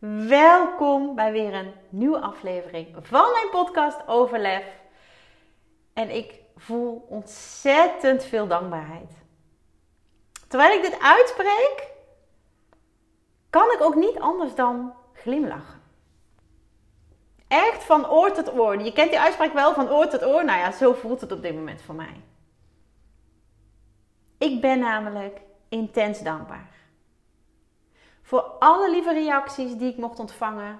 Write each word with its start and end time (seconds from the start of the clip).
welkom 0.00 1.14
bij 1.14 1.32
weer 1.32 1.54
een 1.54 1.72
nieuwe 1.88 2.20
aflevering 2.20 2.96
van 3.00 3.30
mijn 3.32 3.50
podcast 3.50 4.00
Overlef. 4.06 4.64
En 5.92 6.10
ik 6.16 6.40
voel 6.56 7.06
ontzettend 7.08 8.24
veel 8.24 8.46
dankbaarheid. 8.46 9.12
Terwijl 10.48 10.76
ik 10.76 10.82
dit 10.82 11.00
uitspreek, 11.00 11.88
kan 13.50 13.72
ik 13.72 13.80
ook 13.80 13.94
niet 13.94 14.18
anders 14.18 14.54
dan 14.54 14.94
glimlachen. 15.12 15.82
Echt 17.48 17.84
van 17.84 18.10
oor 18.10 18.32
tot 18.32 18.52
oor. 18.52 18.82
Je 18.82 18.92
kent 18.92 19.10
die 19.10 19.20
uitspraak 19.20 19.52
wel 19.52 19.74
van 19.74 19.90
oor 19.90 20.08
tot 20.08 20.24
oor. 20.24 20.44
Nou 20.44 20.58
ja, 20.58 20.72
zo 20.72 20.92
voelt 20.92 21.20
het 21.20 21.32
op 21.32 21.42
dit 21.42 21.54
moment 21.54 21.82
voor 21.82 21.94
mij. 21.94 22.20
Ik 24.38 24.60
ben 24.60 24.78
namelijk 24.78 25.40
intens 25.68 26.22
dankbaar. 26.22 26.68
Voor 28.28 28.42
alle 28.42 28.90
lieve 28.90 29.12
reacties 29.12 29.76
die 29.76 29.92
ik 29.92 29.96
mocht 29.96 30.18
ontvangen 30.18 30.78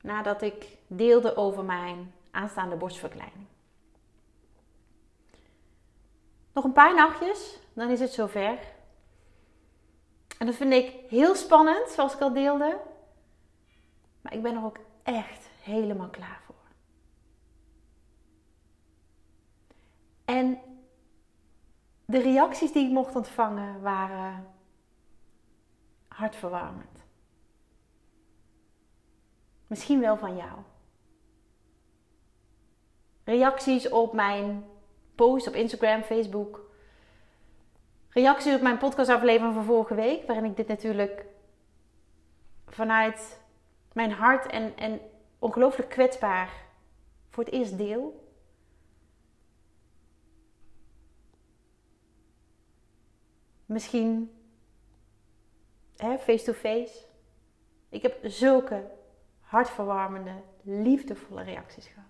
nadat 0.00 0.42
ik 0.42 0.78
deelde 0.86 1.36
over 1.36 1.64
mijn 1.64 2.14
aanstaande 2.30 2.76
borstverkleining. 2.76 3.46
Nog 6.52 6.64
een 6.64 6.72
paar 6.72 6.94
nachtjes, 6.94 7.58
dan 7.72 7.90
is 7.90 8.00
het 8.00 8.12
zover. 8.12 8.58
En 10.38 10.46
dat 10.46 10.54
vind 10.54 10.72
ik 10.72 11.10
heel 11.10 11.34
spannend, 11.34 11.88
zoals 11.90 12.14
ik 12.14 12.20
al 12.20 12.32
deelde. 12.32 12.80
Maar 14.20 14.34
ik 14.34 14.42
ben 14.42 14.56
er 14.56 14.64
ook 14.64 14.78
echt 15.02 15.48
helemaal 15.62 16.08
klaar 16.08 16.40
voor. 16.46 16.54
En 20.24 20.58
de 22.04 22.18
reacties 22.18 22.72
die 22.72 22.86
ik 22.86 22.92
mocht 22.92 23.16
ontvangen 23.16 23.80
waren 23.80 24.56
hartverwarmend. 26.18 27.04
Misschien 29.66 30.00
wel 30.00 30.16
van 30.16 30.36
jou. 30.36 30.58
Reacties 33.24 33.88
op 33.88 34.12
mijn 34.12 34.64
post 35.14 35.48
op 35.48 35.54
Instagram, 35.54 36.02
Facebook. 36.02 36.70
Reacties 38.08 38.54
op 38.54 38.60
mijn 38.60 38.78
podcastaflevering 38.78 39.54
van 39.54 39.64
vorige 39.64 39.94
week, 39.94 40.26
waarin 40.26 40.44
ik 40.44 40.56
dit 40.56 40.68
natuurlijk 40.68 41.24
vanuit 42.66 43.40
mijn 43.92 44.12
hart 44.12 44.46
en, 44.46 44.76
en 44.76 45.00
ongelooflijk 45.38 45.88
kwetsbaar 45.90 46.52
voor 47.28 47.44
het 47.44 47.52
eerst 47.52 47.78
deel. 47.78 48.26
Misschien 53.66 54.37
face-to-face. 55.98 57.04
Ik 57.88 58.02
heb 58.02 58.18
zulke 58.22 58.90
hartverwarmende, 59.40 60.42
liefdevolle 60.62 61.42
reacties 61.42 61.86
gehad. 61.86 62.06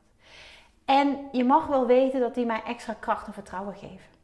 En 0.84 1.28
je 1.32 1.44
mag 1.44 1.66
wel 1.66 1.86
weten 1.86 2.20
dat 2.20 2.34
die 2.34 2.46
mij 2.46 2.62
extra 2.62 2.94
kracht 2.94 3.26
en 3.26 3.32
vertrouwen 3.32 3.74
geven. 3.74 4.16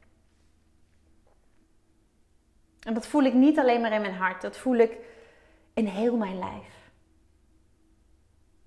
En 2.80 2.94
dat 2.94 3.06
voel 3.06 3.22
ik 3.22 3.34
niet 3.34 3.58
alleen 3.58 3.80
maar 3.80 3.92
in 3.92 4.00
mijn 4.00 4.14
hart, 4.14 4.42
dat 4.42 4.56
voel 4.56 4.76
ik 4.76 4.98
in 5.74 5.86
heel 5.86 6.16
mijn 6.16 6.38
lijf. 6.38 6.90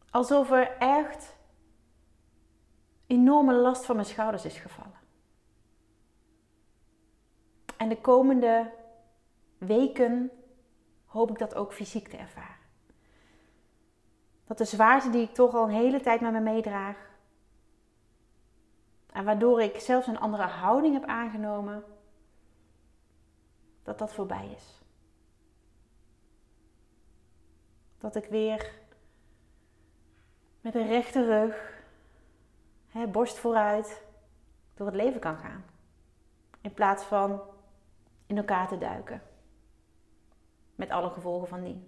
Alsof 0.09 0.51
er 0.51 0.77
echt 0.77 1.35
enorme 3.07 3.53
last 3.53 3.85
van 3.85 3.95
mijn 3.95 4.07
schouders 4.07 4.45
is 4.45 4.57
gevallen. 4.57 4.99
En 7.77 7.89
de 7.89 8.01
komende 8.01 8.71
weken 9.57 10.31
hoop 11.07 11.29
ik 11.29 11.37
dat 11.37 11.55
ook 11.55 11.73
fysiek 11.73 12.07
te 12.07 12.17
ervaren. 12.17 12.55
Dat 14.45 14.57
de 14.57 14.65
zwaarte 14.65 15.09
die 15.09 15.21
ik 15.21 15.33
toch 15.33 15.53
al 15.53 15.63
een 15.63 15.69
hele 15.69 15.99
tijd 15.99 16.21
met 16.21 16.31
me 16.31 16.39
meedraag, 16.39 17.07
en 19.17 19.25
waardoor 19.25 19.61
ik 19.61 19.79
zelfs 19.79 20.07
een 20.07 20.19
andere 20.19 20.43
houding 20.43 20.93
heb 20.93 21.05
aangenomen, 21.05 21.83
dat 23.83 23.99
dat 23.99 24.13
voorbij 24.13 24.49
is. 24.55 24.81
Dat 27.97 28.15
ik 28.15 28.25
weer 28.25 28.71
met 30.61 30.75
een 30.75 30.87
rechte 30.87 31.25
rug, 31.25 31.83
hè, 32.87 33.07
borst 33.07 33.37
vooruit, 33.37 34.03
door 34.73 34.85
het 34.85 34.95
leven 34.95 35.19
kan 35.19 35.37
gaan. 35.37 35.65
In 36.61 36.73
plaats 36.73 37.03
van 37.03 37.41
in 38.25 38.37
elkaar 38.37 38.67
te 38.67 38.77
duiken. 38.77 39.21
Met 40.77 40.89
alle 40.89 41.09
gevolgen 41.09 41.47
van 41.47 41.63
die. 41.63 41.87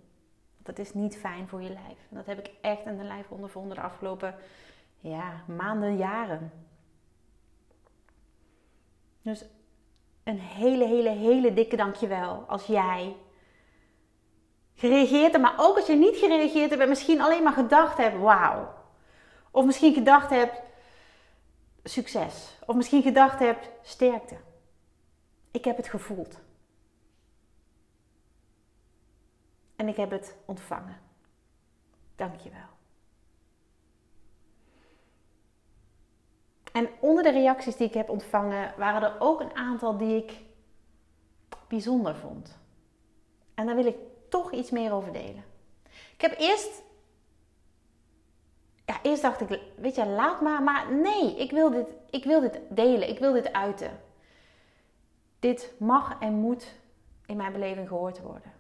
Dat 0.58 0.80
is 0.80 0.94
niet 0.94 1.18
fijn 1.18 1.48
voor 1.48 1.62
je 1.62 1.70
lijf. 1.70 2.08
dat 2.10 2.26
heb 2.26 2.40
ik 2.40 2.52
echt 2.62 2.86
in 2.86 2.98
de 2.98 3.04
lijf 3.04 3.30
ondervonden 3.30 3.76
de 3.76 3.82
afgelopen 3.82 4.36
ja, 5.00 5.44
maanden, 5.48 5.98
jaren. 5.98 6.52
Dus 9.22 9.46
een 10.24 10.40
hele, 10.40 10.86
hele, 10.86 11.10
hele 11.10 11.54
dikke 11.54 11.76
dankjewel 11.76 12.44
als 12.48 12.66
jij 12.66 13.16
gereageerd 14.76 15.32
hebt. 15.32 15.44
Maar 15.44 15.56
ook 15.58 15.76
als 15.76 15.88
je 15.88 15.96
niet 15.96 16.18
gereageerd 16.18 16.70
hebt 16.70 16.82
en 16.82 16.90
misschien 16.90 17.22
alleen 17.22 17.44
maar 17.44 17.54
gedacht 17.54 17.98
hebt, 17.98 18.18
wauw. 18.18 18.74
Of 19.52 19.66
misschien 19.66 19.94
gedacht 19.94 20.30
hebt, 20.30 20.62
succes. 21.84 22.58
Of 22.66 22.76
misschien 22.76 23.02
gedacht 23.02 23.40
hebt, 23.40 23.70
sterkte. 23.82 24.36
Ik 25.52 25.66
heb 25.66 25.78
het 25.78 25.88
gevoeld. 25.88 26.40
En 29.80 29.88
ik 29.88 29.96
heb 29.96 30.12
het 30.12 30.36
ontvangen. 30.46 30.98
Dank 32.16 32.40
je 32.40 32.50
wel. 32.50 32.70
En 36.72 36.90
onder 37.00 37.24
de 37.24 37.32
reacties 37.32 37.76
die 37.76 37.88
ik 37.88 37.94
heb 37.94 38.10
ontvangen 38.10 38.74
waren 38.78 39.02
er 39.02 39.16
ook 39.20 39.40
een 39.40 39.56
aantal 39.56 39.98
die 39.98 40.24
ik 40.24 40.42
bijzonder 41.68 42.16
vond. 42.16 42.60
En 43.54 43.66
daar 43.66 43.76
wil 43.76 43.86
ik 43.86 43.98
toch 44.30 44.52
iets 44.52 44.70
meer 44.70 44.92
over 44.92 45.14
delen. 45.14 45.44
Ik 46.14 46.22
heb 46.22 46.40
eerst. 46.40 46.82
Ja, 48.86 49.00
eerst 49.02 49.22
dacht 49.22 49.42
ik, 49.42 49.62
weet 49.76 49.96
je, 49.96 50.06
laat 50.06 50.42
maar. 50.42 50.64
Maar 50.64 50.94
nee, 50.94 51.36
ik 51.36 51.52
wil 51.52 51.70
dit, 51.70 51.88
ik 52.10 52.24
wil 52.24 52.40
dit 52.40 52.60
delen. 52.70 53.10
Ik 53.10 53.20
wil 53.20 53.34
dit 53.34 53.54
uiten. 53.54 54.02
Dit 55.40 55.74
mag 55.78 56.20
en 56.20 56.34
moet 56.34 56.76
in 57.26 57.38
mijn 57.38 57.52
beleving 57.52 57.88
gehoord 57.88 58.22
worden. 58.22 58.59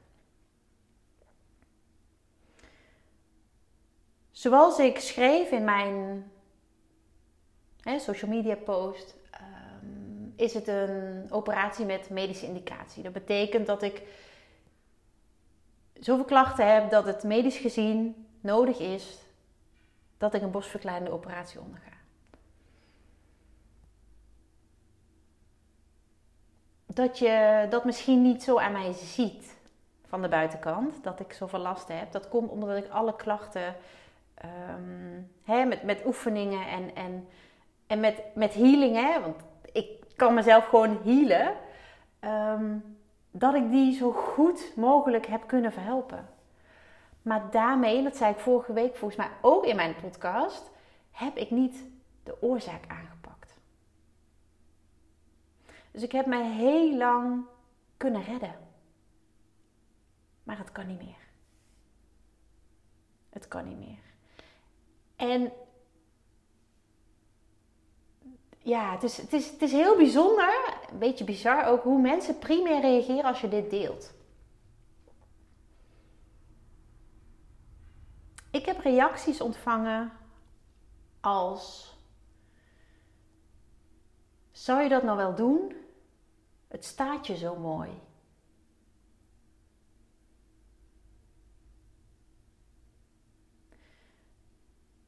Zoals 4.39 4.79
ik 4.79 4.99
schreef 4.99 5.51
in 5.51 5.63
mijn 5.63 6.31
hè, 7.81 7.99
social 7.99 8.31
media 8.31 8.55
post, 8.55 9.15
ehm, 9.31 10.29
is 10.35 10.53
het 10.53 10.67
een 10.67 11.27
operatie 11.29 11.85
met 11.85 12.09
medische 12.09 12.45
indicatie. 12.45 13.03
Dat 13.03 13.13
betekent 13.13 13.67
dat 13.67 13.81
ik 13.81 14.01
zoveel 15.93 16.25
klachten 16.25 16.73
heb 16.73 16.89
dat 16.89 17.05
het 17.05 17.23
medisch 17.23 17.57
gezien 17.57 18.27
nodig 18.41 18.79
is 18.79 19.17
dat 20.17 20.33
ik 20.33 20.41
een 20.41 20.51
borstverkleinende 20.51 21.11
operatie 21.11 21.59
onderga. 21.59 21.93
Dat 26.85 27.17
je 27.17 27.67
dat 27.69 27.85
misschien 27.85 28.21
niet 28.21 28.43
zo 28.43 28.57
aan 28.57 28.71
mij 28.71 28.93
ziet 28.93 29.55
van 30.07 30.21
de 30.21 30.27
buitenkant, 30.27 31.03
dat 31.03 31.19
ik 31.19 31.33
zoveel 31.33 31.59
last 31.59 31.87
heb. 31.87 32.11
Dat 32.11 32.27
komt 32.27 32.49
omdat 32.49 32.77
ik 32.77 32.89
alle 32.89 33.15
klachten 33.15 33.75
um, 34.45 35.31
hè, 35.43 35.65
met, 35.65 35.83
met 35.83 36.05
oefeningen 36.05 36.67
en, 36.67 36.95
en, 36.95 37.27
en 37.87 37.99
met, 37.99 38.21
met 38.35 38.53
healing, 38.53 38.95
hè, 38.95 39.21
want 39.21 39.35
ik 39.71 39.87
kan 40.15 40.33
mezelf 40.33 40.65
gewoon 40.65 40.99
healen, 41.03 41.55
ehm, 42.19 42.77
dat 43.31 43.53
ik 43.53 43.71
die 43.71 43.93
zo 43.93 44.11
goed 44.11 44.73
mogelijk 44.75 45.25
heb 45.25 45.47
kunnen 45.47 45.71
verhelpen. 45.71 46.29
Maar 47.21 47.51
daarmee, 47.51 48.03
dat 48.03 48.15
zei 48.15 48.33
ik 48.33 48.39
vorige 48.39 48.73
week 48.73 48.95
volgens 48.95 49.19
mij 49.19 49.29
ook 49.41 49.65
in 49.65 49.75
mijn 49.75 49.95
podcast, 49.95 50.71
heb 51.11 51.35
ik 51.35 51.51
niet 51.51 51.83
de 52.23 52.41
oorzaak 52.41 52.83
aangepakt. 52.87 53.53
Dus 55.91 56.03
ik 56.03 56.11
heb 56.11 56.25
mij 56.25 56.51
heel 56.51 56.97
lang 56.97 57.45
kunnen 57.97 58.23
redden. 58.23 58.55
Maar 60.43 60.57
het 60.57 60.71
kan 60.71 60.87
niet 60.87 61.01
meer. 61.01 61.27
Het 63.29 63.47
kan 63.47 63.67
niet 63.67 63.79
meer. 63.79 64.08
En 65.19 65.51
ja, 68.57 68.91
het 68.91 69.03
is, 69.03 69.17
het, 69.17 69.33
is, 69.33 69.51
het 69.51 69.61
is 69.61 69.71
heel 69.71 69.95
bijzonder, 69.95 70.77
een 70.91 70.97
beetje 70.97 71.23
bizar 71.23 71.65
ook, 71.65 71.83
hoe 71.83 72.01
mensen 72.01 72.39
primair 72.39 72.81
reageren 72.81 73.23
als 73.23 73.41
je 73.41 73.47
dit 73.47 73.69
deelt. 73.69 74.13
Ik 78.51 78.65
heb 78.65 78.79
reacties 78.79 79.41
ontvangen 79.41 80.11
als: 81.19 81.95
Zou 84.51 84.81
je 84.81 84.89
dat 84.89 85.03
nou 85.03 85.17
wel 85.17 85.35
doen? 85.35 85.75
Het 86.67 86.85
staat 86.85 87.27
je 87.27 87.37
zo 87.37 87.55
mooi. 87.55 87.89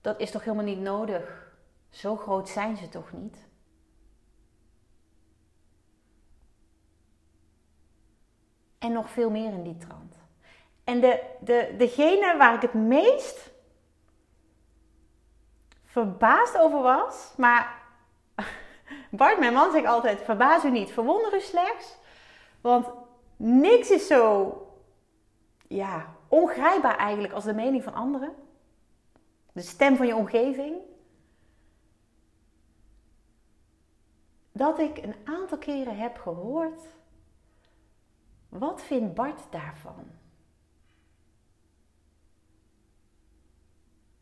Dat 0.02 0.20
is 0.20 0.32
toch 0.32 0.44
helemaal 0.44 0.66
niet 0.66 0.80
nodig? 0.80 1.54
Zo 1.90 2.16
groot 2.16 2.50
zijn 2.50 2.78
ze 2.78 2.90
toch 2.90 3.12
niet? 3.12 3.38
En 8.80 8.92
nog 8.92 9.10
veel 9.10 9.30
meer 9.30 9.52
in 9.54 9.64
die 9.64 9.78
trant. 9.78 10.16
En 10.84 11.00
de, 11.00 11.24
de, 11.40 11.76
degene 11.78 12.38
waar 12.38 12.56
ik 12.56 12.62
het 12.62 12.74
meest 12.74 13.52
verbaasd 15.86 16.58
over 16.58 16.82
was, 16.82 17.34
maar 17.38 17.82
Bart, 19.12 19.40
mijn 19.40 19.54
man, 19.54 19.72
zegt 19.72 19.86
altijd: 19.86 20.22
verbaas 20.22 20.64
u 20.64 20.72
niet, 20.72 20.92
verwonder 20.92 21.36
u 21.36 21.40
slechts. 21.40 21.98
Want 22.62 22.88
niks 23.38 23.90
is 23.90 24.08
zo 24.08 24.56
ja, 25.68 26.16
ongrijpbaar 26.28 26.98
eigenlijk 26.98 27.34
als 27.34 27.44
de 27.44 27.54
mening 27.54 27.84
van 27.84 27.94
anderen. 27.94 28.36
De 29.52 29.62
stem 29.62 29.96
van 29.96 30.08
je 30.08 30.16
omgeving. 30.16 30.76
Dat 34.52 34.80
ik 34.80 34.98
een 34.98 35.16
aantal 35.24 35.58
keren 35.58 35.98
heb 35.98 36.18
gehoord. 36.18 36.82
Wat 38.50 38.82
vindt 38.82 39.14
Bart 39.14 39.52
daarvan? 39.52 40.06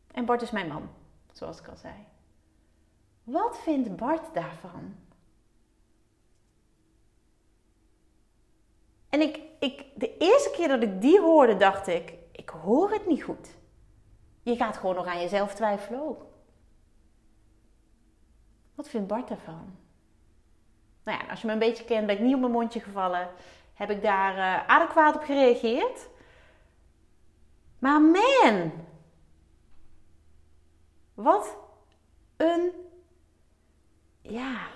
En 0.06 0.24
Bart 0.24 0.42
is 0.42 0.50
mijn 0.50 0.68
man, 0.68 0.88
zoals 1.32 1.60
ik 1.60 1.68
al 1.68 1.76
zei. 1.76 1.94
Wat 3.24 3.58
vindt 3.58 3.96
Bart 3.96 4.34
daarvan? 4.34 4.96
En 9.08 9.20
ik, 9.20 9.40
ik, 9.58 9.86
de 9.94 10.16
eerste 10.16 10.50
keer 10.50 10.68
dat 10.68 10.82
ik 10.82 11.00
die 11.00 11.20
hoorde, 11.20 11.56
dacht 11.56 11.86
ik: 11.86 12.14
ik 12.32 12.48
hoor 12.48 12.90
het 12.90 13.06
niet 13.06 13.22
goed. 13.22 13.58
Je 14.42 14.56
gaat 14.56 14.76
gewoon 14.76 14.94
nog 14.94 15.06
aan 15.06 15.20
jezelf 15.20 15.54
twijfelen 15.54 16.00
ook. 16.00 16.26
Wat 18.74 18.88
vindt 18.88 19.06
Bart 19.06 19.28
daarvan? 19.28 19.76
Nou 21.02 21.18
ja, 21.18 21.30
als 21.30 21.40
je 21.40 21.46
me 21.46 21.52
een 21.52 21.58
beetje 21.58 21.84
kent, 21.84 22.06
ben 22.06 22.16
ik 22.16 22.22
niet 22.22 22.34
op 22.34 22.40
mijn 22.40 22.52
mondje 22.52 22.80
gevallen. 22.80 23.28
Heb 23.74 23.90
ik 23.90 24.02
daar 24.02 24.36
uh, 24.36 24.68
adequaat 24.68 25.14
op 25.14 25.22
gereageerd. 25.22 26.08
Maar 27.78 28.00
man, 28.00 28.72
wat 31.14 31.56
een 32.36 32.72
ja. 34.20 34.66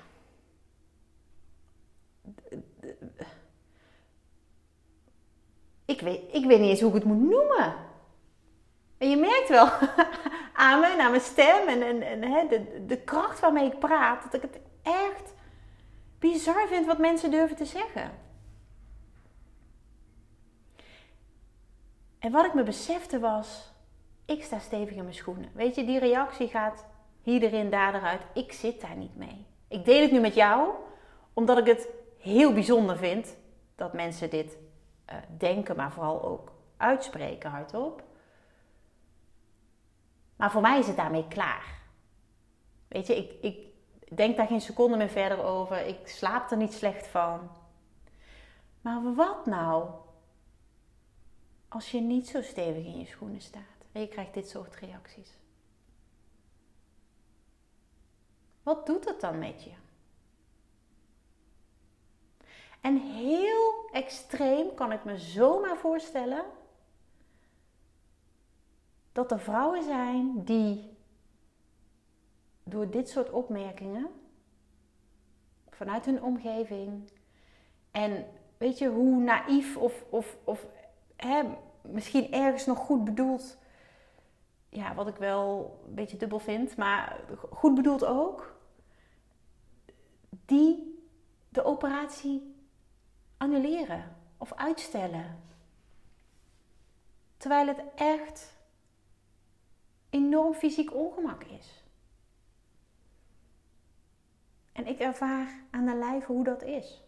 Ik 5.85 6.01
weet, 6.01 6.35
ik 6.35 6.45
weet 6.45 6.61
niet 6.61 6.71
eens 6.71 6.81
hoe 6.81 6.89
ik 6.89 6.95
het 6.95 7.05
moet 7.05 7.31
noemen. 7.31 7.75
En 9.05 9.11
je 9.11 9.17
merkt 9.17 9.49
wel 9.49 9.69
aan 10.67 10.81
me, 10.81 10.97
aan 10.99 11.11
mijn 11.11 11.23
stem 11.23 11.69
en, 11.69 12.03
en, 12.03 12.23
hè, 12.23 12.47
de, 12.49 12.85
de 12.87 12.97
kracht 12.97 13.41
waarmee 13.41 13.67
ik 13.67 13.79
praat, 13.79 14.23
dat 14.23 14.35
ik 14.35 14.43
het 14.43 14.61
echt 14.83 15.35
bizar 16.19 16.69
vind 16.69 16.87
wat 16.87 16.99
mensen 16.99 17.31
durven 17.31 17.57
te 17.57 17.65
zeggen. 17.65 18.11
En 22.19 22.33
wat 22.33 22.45
ik 22.45 22.55
me 22.55 22.63
besefte 22.63 23.19
was, 23.19 23.73
ik 24.25 24.45
sta 24.45 24.59
stevig 24.59 24.97
in 24.97 25.03
mijn 25.03 25.15
schoenen. 25.15 25.51
Weet 25.55 25.75
je, 25.75 25.85
die 25.85 25.99
reactie 25.99 26.49
gaat 26.49 26.87
hier 27.23 27.43
erin, 27.43 27.71
daar 27.71 27.95
eruit. 27.95 28.23
Ik 28.35 28.53
zit 28.53 28.81
daar 28.81 28.97
niet 28.97 29.17
mee. 29.17 29.47
Ik 29.69 29.85
deel 29.85 30.03
het 30.03 30.13
nu 30.13 30.21
met 30.21 30.35
jou, 30.35 30.69
omdat 31.33 31.59
ik 31.59 31.67
het 31.67 31.89
heel 32.19 32.53
bijzonder 32.53 32.97
vind 32.97 33.37
dat 33.75 33.93
mensen 33.93 34.31
dit 34.31 34.57
uh, 35.11 35.17
denken, 35.39 35.77
maar 35.77 35.93
vooral 35.93 36.23
ook 36.25 36.53
uitspreken 36.77 37.51
hardop. 37.51 38.04
Maar 40.45 40.53
voor 40.53 40.63
mij 40.63 40.79
is 40.79 40.87
het 40.87 40.97
daarmee 40.97 41.29
klaar. 41.29 41.81
Weet 42.89 43.07
je, 43.07 43.17
ik, 43.17 43.43
ik 43.43 43.67
denk 44.17 44.37
daar 44.37 44.47
geen 44.47 44.61
seconde 44.61 44.97
meer 44.97 45.09
verder 45.09 45.45
over. 45.45 45.87
Ik 45.87 46.09
slaap 46.09 46.51
er 46.51 46.57
niet 46.57 46.73
slecht 46.73 47.07
van. 47.07 47.51
Maar 48.81 49.15
wat 49.15 49.47
nou 49.47 49.91
als 51.69 51.91
je 51.91 52.01
niet 52.01 52.29
zo 52.29 52.43
stevig 52.43 52.85
in 52.85 52.99
je 52.99 53.07
schoenen 53.07 53.41
staat 53.41 53.85
en 53.93 54.01
je 54.01 54.09
krijgt 54.09 54.35
dit 54.35 54.49
soort 54.49 54.77
reacties? 54.77 55.39
Wat 58.63 58.87
doet 58.87 59.05
het 59.05 59.21
dan 59.21 59.39
met 59.39 59.63
je? 59.63 59.73
En 62.81 62.97
heel 62.97 63.89
extreem 63.93 64.75
kan 64.75 64.93
ik 64.93 65.05
me 65.05 65.19
zomaar 65.19 65.77
voorstellen 65.77 66.45
dat 69.15 69.31
er 69.31 69.41
vrouwen 69.41 69.83
zijn 69.83 70.45
die 70.45 70.97
door 72.65 72.91
dit 72.91 73.09
soort 73.09 73.31
opmerkingen 73.31 74.09
vanuit 75.69 76.05
hun 76.05 76.23
omgeving 76.23 77.11
en 77.91 78.27
weet 78.57 78.79
je 78.79 78.89
hoe 78.89 79.23
naïef 79.23 79.77
of, 79.77 80.05
of, 80.11 80.37
of 80.45 80.67
hè, 81.17 81.43
misschien 81.83 82.33
ergens 82.33 82.67
nog 82.67 82.79
goed 82.79 83.05
bedoeld, 83.05 83.59
ja, 84.69 84.95
wat 84.95 85.07
ik 85.07 85.17
wel 85.17 85.79
een 85.87 85.95
beetje 85.95 86.17
dubbel 86.17 86.39
vind, 86.39 86.77
maar 86.77 87.21
goed 87.51 87.75
bedoeld 87.75 88.05
ook, 88.05 88.57
die 90.45 91.05
de 91.49 91.65
operatie 91.65 92.55
annuleren 93.37 94.17
of 94.39 94.53
uitstellen. 94.53 95.43
Terwijl 97.37 97.67
het 97.67 97.83
echt 97.95 98.54
enorm 100.15 100.55
fysiek 100.55 100.95
ongemak 100.95 101.45
is. 101.45 101.85
En 104.73 104.87
ik 104.87 104.99
ervaar 104.99 105.63
aan 105.71 105.87
de 105.87 105.95
lijve 105.95 106.33
hoe 106.33 106.45
dat 106.45 106.63
is. 106.63 107.03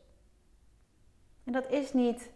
En 1.44 1.52
dat 1.52 1.70
is 1.70 1.92
niet. 1.92 2.30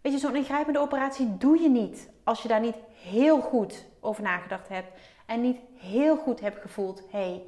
Weet 0.00 0.12
je, 0.12 0.18
zo'n 0.18 0.36
ingrijpende 0.36 0.78
operatie 0.78 1.36
doe 1.36 1.60
je 1.60 1.68
niet 1.68 2.10
als 2.24 2.42
je 2.42 2.48
daar 2.48 2.60
niet 2.60 2.76
heel 2.92 3.40
goed 3.40 3.86
over 4.00 4.22
nagedacht 4.22 4.68
hebt 4.68 5.00
en 5.26 5.40
niet 5.40 5.58
heel 5.74 6.16
goed 6.16 6.40
hebt 6.40 6.60
gevoeld: 6.60 7.00
hé, 7.10 7.18
hey, 7.18 7.44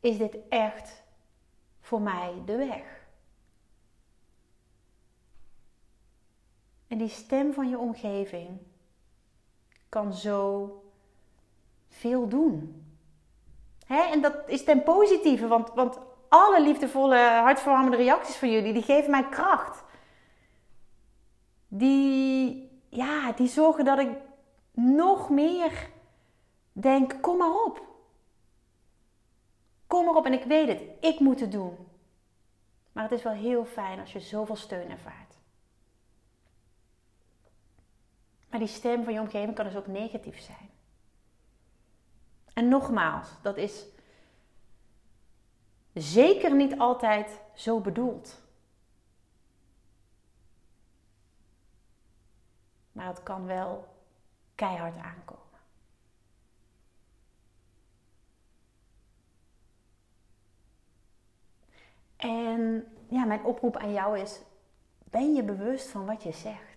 is 0.00 0.18
dit 0.18 0.36
echt 0.48 1.02
voor 1.80 2.00
mij 2.00 2.42
de 2.46 2.56
weg. 2.56 3.02
En 6.86 6.98
die 6.98 7.08
stem 7.08 7.52
van 7.52 7.68
je 7.68 7.78
omgeving 7.78 8.58
kan 9.88 10.12
zo 10.12 10.83
veel 11.98 12.28
doen. 12.28 12.84
Hè? 13.86 14.00
En 14.00 14.20
dat 14.20 14.34
is 14.46 14.64
ten 14.64 14.82
positieve, 14.82 15.46
want, 15.46 15.70
want 15.74 15.98
alle 16.28 16.62
liefdevolle, 16.62 17.18
hartverwarmende 17.18 17.96
reacties 17.96 18.36
van 18.36 18.50
jullie, 18.50 18.72
die 18.72 18.82
geven 18.82 19.10
mij 19.10 19.28
kracht. 19.28 19.82
Die, 21.68 22.70
ja, 22.88 23.32
die 23.32 23.48
zorgen 23.48 23.84
dat 23.84 23.98
ik 23.98 24.08
nog 24.72 25.30
meer 25.30 25.90
denk, 26.72 27.22
kom 27.22 27.36
maar 27.36 27.64
op. 27.64 27.82
Kom 29.86 30.08
erop 30.08 30.26
en 30.26 30.32
ik 30.32 30.44
weet 30.44 30.68
het, 30.68 30.82
ik 31.00 31.20
moet 31.20 31.40
het 31.40 31.52
doen. 31.52 31.76
Maar 32.92 33.02
het 33.02 33.12
is 33.12 33.22
wel 33.22 33.32
heel 33.32 33.64
fijn 33.64 34.00
als 34.00 34.12
je 34.12 34.20
zoveel 34.20 34.56
steun 34.56 34.90
ervaart. 34.90 35.34
Maar 38.50 38.58
die 38.58 38.68
stem 38.68 39.04
van 39.04 39.12
je 39.12 39.20
omgeving 39.20 39.54
kan 39.54 39.64
dus 39.64 39.76
ook 39.76 39.86
negatief 39.86 40.40
zijn. 40.40 40.73
En 42.54 42.68
nogmaals, 42.68 43.28
dat 43.42 43.56
is 43.56 43.84
zeker 45.92 46.54
niet 46.54 46.78
altijd 46.78 47.40
zo 47.54 47.80
bedoeld. 47.80 48.42
Maar 52.92 53.06
het 53.06 53.22
kan 53.22 53.46
wel 53.46 53.88
keihard 54.54 54.96
aankomen. 54.96 55.42
En 62.16 62.92
ja, 63.08 63.24
mijn 63.24 63.44
oproep 63.44 63.76
aan 63.76 63.92
jou 63.92 64.18
is: 64.18 64.40
ben 65.04 65.34
je 65.34 65.42
bewust 65.42 65.88
van 65.88 66.06
wat 66.06 66.22
je 66.22 66.32
zegt? 66.32 66.73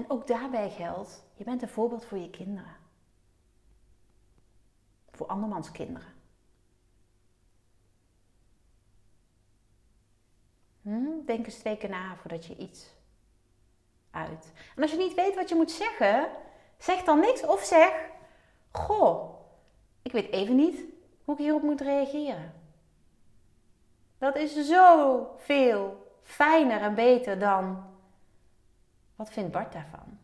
En 0.00 0.10
ook 0.10 0.26
daarbij 0.26 0.70
geldt, 0.70 1.24
je 1.34 1.44
bent 1.44 1.62
een 1.62 1.68
voorbeeld 1.68 2.04
voor 2.04 2.18
je 2.18 2.30
kinderen. 2.30 2.76
Voor 5.10 5.26
andermans 5.26 5.70
kinderen. 5.70 6.12
Hm? 10.82 11.24
Denk 11.26 11.46
eens 11.46 11.58
twee 11.58 11.76
keer 11.76 11.90
na 11.90 12.16
voordat 12.16 12.46
je 12.46 12.56
iets 12.56 12.90
uit. 14.10 14.52
En 14.76 14.82
als 14.82 14.90
je 14.90 14.96
niet 14.96 15.14
weet 15.14 15.34
wat 15.34 15.48
je 15.48 15.54
moet 15.54 15.70
zeggen, 15.70 16.30
zeg 16.78 17.02
dan 17.02 17.20
niks 17.20 17.46
of 17.46 17.62
zeg: 17.62 18.10
Goh, 18.70 19.40
ik 20.02 20.12
weet 20.12 20.30
even 20.30 20.56
niet 20.56 20.84
hoe 21.24 21.34
ik 21.34 21.40
hierop 21.40 21.62
moet 21.62 21.80
reageren. 21.80 22.54
Dat 24.18 24.36
is 24.36 24.66
zo 24.66 25.26
veel 25.36 26.12
fijner 26.22 26.80
en 26.80 26.94
beter 26.94 27.38
dan 27.38 27.89
wat 29.20 29.32
vindt 29.32 29.52
Bart 29.52 29.72
daarvan? 29.72 30.18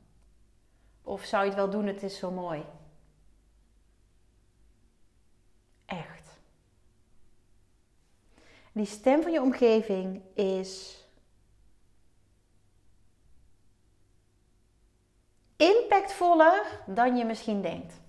Of 1.02 1.24
zou 1.24 1.42
je 1.42 1.48
het 1.48 1.58
wel 1.58 1.70
doen, 1.70 1.86
het 1.86 2.02
is 2.02 2.18
zo 2.18 2.30
mooi. 2.30 2.64
Echt. 5.86 6.38
Die 8.72 8.86
stem 8.86 9.22
van 9.22 9.32
je 9.32 9.42
omgeving 9.42 10.22
is 10.34 11.04
impactvoller 15.56 16.82
dan 16.86 17.16
je 17.16 17.24
misschien 17.24 17.62
denkt. 17.62 18.00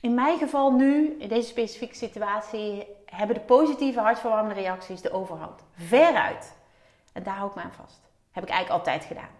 In 0.00 0.14
mijn 0.14 0.38
geval 0.38 0.72
nu, 0.72 1.16
in 1.18 1.28
deze 1.28 1.48
specifieke 1.48 1.94
situatie, 1.94 2.86
hebben 3.10 3.36
de 3.36 3.42
positieve 3.42 4.00
hartverwarmende 4.00 4.60
reacties 4.60 5.00
de 5.00 5.12
overhand. 5.12 5.64
Veruit. 5.72 6.54
En 7.12 7.22
daar 7.22 7.36
hou 7.36 7.48
ik 7.48 7.54
me 7.54 7.62
aan 7.62 7.72
vast. 7.72 8.00
Heb 8.30 8.42
ik 8.42 8.50
eigenlijk 8.50 8.80
altijd 8.80 9.04
gedaan. 9.04 9.34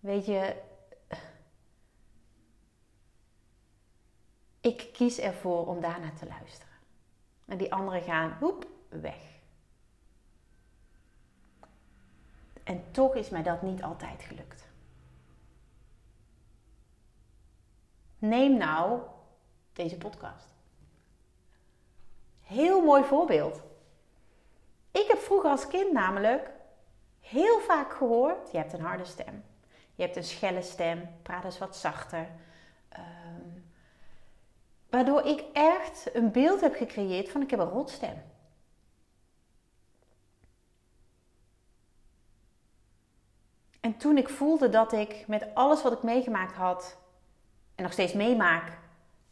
Weet 0.00 0.26
je, 0.26 0.62
ik 4.60 4.88
kies 4.92 5.18
ervoor 5.18 5.66
om 5.66 5.80
daarna 5.80 6.12
te 6.12 6.26
luisteren. 6.26 6.74
En 7.44 7.56
die 7.56 7.72
anderen 7.72 8.02
gaan, 8.02 8.36
hoep, 8.40 8.66
weg. 8.88 9.34
En 12.64 12.90
toch 12.90 13.14
is 13.14 13.28
mij 13.28 13.42
dat 13.42 13.62
niet 13.62 13.82
altijd 13.82 14.22
gelukt. 14.22 14.68
Neem 18.18 18.56
nou 18.56 19.00
deze 19.72 19.96
podcast. 19.96 20.55
Heel 22.46 22.82
mooi 22.82 23.04
voorbeeld. 23.04 23.62
Ik 24.90 25.06
heb 25.08 25.18
vroeger 25.18 25.50
als 25.50 25.66
kind 25.66 25.92
namelijk 25.92 26.50
heel 27.20 27.60
vaak 27.60 27.92
gehoord: 27.92 28.50
je 28.50 28.58
hebt 28.58 28.72
een 28.72 28.80
harde 28.80 29.04
stem, 29.04 29.44
je 29.94 30.02
hebt 30.02 30.16
een 30.16 30.24
schelle 30.24 30.62
stem, 30.62 31.08
praat 31.22 31.44
eens 31.44 31.58
wat 31.58 31.76
zachter. 31.76 32.28
Ehm, 32.88 33.60
waardoor 34.90 35.22
ik 35.22 35.44
echt 35.52 36.14
een 36.14 36.32
beeld 36.32 36.60
heb 36.60 36.74
gecreëerd 36.74 37.28
van 37.28 37.42
ik 37.42 37.50
heb 37.50 37.60
een 37.60 37.68
rotstem. 37.68 38.22
En 43.80 43.96
toen 43.96 44.16
ik 44.16 44.28
voelde 44.28 44.68
dat 44.68 44.92
ik 44.92 45.26
met 45.26 45.54
alles 45.54 45.82
wat 45.82 45.92
ik 45.92 46.02
meegemaakt 46.02 46.54
had 46.54 46.98
en 47.74 47.82
nog 47.82 47.92
steeds 47.92 48.12
meemaak, 48.12 48.78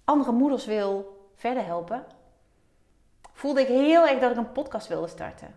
andere 0.04 0.32
moeders 0.32 0.66
wil 0.66 1.18
verder 1.34 1.64
helpen, 1.64 2.06
voelde 3.34 3.60
ik 3.60 3.66
heel 3.66 4.08
erg 4.08 4.20
dat 4.20 4.30
ik 4.30 4.36
een 4.36 4.52
podcast 4.52 4.88
wilde 4.88 5.08
starten. 5.08 5.54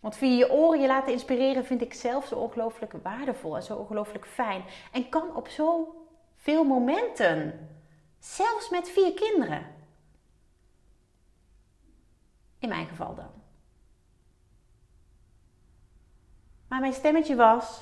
Want 0.00 0.16
via 0.16 0.36
je 0.36 0.50
oren 0.50 0.80
je 0.80 0.86
laten 0.86 1.12
inspireren 1.12 1.64
vind 1.64 1.80
ik 1.80 1.94
zelf 1.94 2.26
zo 2.26 2.34
ongelooflijk 2.34 2.92
waardevol 3.02 3.56
en 3.56 3.62
zo 3.62 3.76
ongelooflijk 3.76 4.26
fijn. 4.26 4.64
En 4.92 5.08
kan 5.08 5.36
op 5.36 5.48
zoveel 5.48 6.64
momenten. 6.64 7.68
Zelfs 8.18 8.70
met 8.70 8.90
vier 8.90 9.14
kinderen. 9.14 9.66
In 12.58 12.68
mijn 12.68 12.86
geval 12.86 13.14
dan. 13.14 13.30
Maar 16.68 16.80
mijn 16.80 16.92
stemmetje 16.92 17.36
was: 17.36 17.80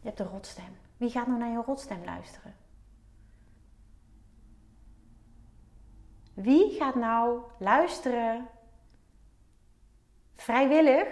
je 0.00 0.08
hebt 0.08 0.20
een 0.20 0.28
rotstem. 0.28 0.78
Wie 0.96 1.10
gaat 1.10 1.26
nou 1.26 1.38
naar 1.38 1.50
je 1.50 1.62
rotstem 1.66 2.04
luisteren? 2.04 2.65
Wie 6.36 6.70
gaat 6.70 6.94
nou 6.94 7.40
luisteren 7.58 8.48
vrijwillig 10.34 11.08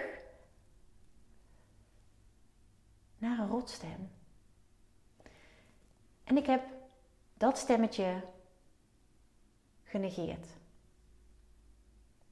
naar 3.17 3.39
een 3.39 3.47
rotstem? 3.47 4.11
En 6.23 6.37
ik 6.37 6.45
heb 6.45 6.63
dat 7.33 7.57
stemmetje 7.57 8.21
genegeerd. 9.83 10.47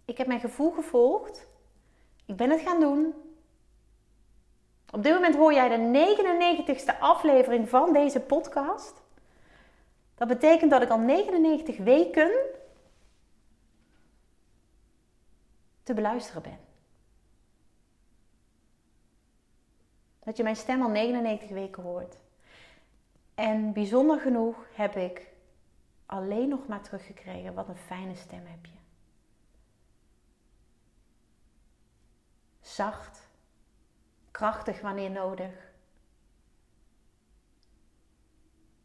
Ik 0.06 0.18
heb 0.18 0.28
mijn 0.28 0.40
gevoel 0.40 0.72
gevolgd. 0.72 1.48
Ik 2.26 2.36
ben 2.36 2.50
het 2.50 2.62
gaan 2.62 2.80
doen. 2.80 3.14
Op 4.92 5.04
dit 5.04 5.14
moment 5.14 5.36
hoor 5.36 5.54
jij 5.54 5.70
de 5.70 6.16
99ste 6.66 7.00
aflevering 7.00 7.70
van 7.70 7.94
deze 7.94 8.20
podcast. 8.20 9.02
Dat 10.16 10.28
betekent 10.28 10.72
dat 10.72 10.82
ik 10.82 10.90
al 10.90 11.00
99 11.00 11.78
weken 11.78 12.62
te 15.84 15.94
beluisteren 15.94 16.42
ben. 16.42 16.60
Dat 20.20 20.38
je 20.38 20.44
mijn 20.44 20.56
stem 20.56 20.82
al 20.82 20.90
99 20.90 21.50
weken 21.50 21.84
hoort. 21.84 22.18
En 23.36 23.74
bijzonder 23.74 24.20
genoeg 24.20 24.66
heb 24.74 24.96
ik 24.96 25.32
alleen 26.06 26.50
nog 26.50 26.68
maar 26.68 26.82
teruggekregen 26.82 27.54
wat 27.54 27.68
een 27.68 27.76
fijne 27.76 28.16
stem 28.16 28.46
heb 28.46 28.66
je. 28.66 28.78
Zacht, 32.62 33.28
krachtig 34.32 34.82
wanneer 34.82 35.12
nodig. 35.12 35.72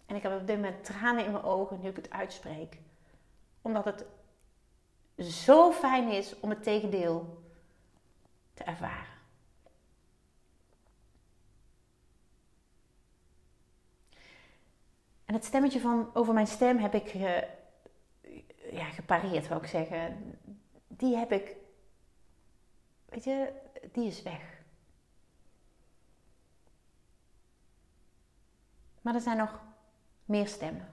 En 0.07 0.17
ik 0.17 0.23
heb 0.23 0.41
op 0.41 0.47
dit 0.47 0.57
moment 0.57 0.85
tranen 0.85 1.25
in 1.25 1.33
mijn 1.33 1.45
ogen 1.45 1.81
nu 1.81 1.89
ik 1.89 1.97
het 1.97 2.11
uitspreek. 2.11 2.79
Omdat 3.63 3.85
het 3.85 4.05
zo 5.19 5.73
fijn 5.73 6.09
is 6.09 6.41
om 6.41 6.51
het 6.51 6.63
tegendeel 6.63 7.43
te 8.55 8.65
ervaren. 8.65 9.17
En 15.25 15.35
het 15.35 15.45
stemmetje 15.45 15.81
van 15.81 16.11
over 16.15 16.35
mijn 16.35 16.47
stem 16.47 16.79
heb 16.79 16.95
ik 16.95 17.09
ja, 18.71 18.85
gepareerd, 18.85 19.49
wil 19.49 19.57
ik 19.57 19.67
zeggen. 19.67 20.39
Die 20.87 21.17
heb 21.17 21.33
ik, 21.33 21.57
weet 23.05 23.25
je, 23.25 23.53
die 23.93 24.07
is 24.07 24.23
weg. 24.23 24.57
Maar 29.01 29.15
er 29.15 29.21
zijn 29.21 29.37
nog 29.37 29.61
meer 30.25 30.47
stemmen. 30.47 30.89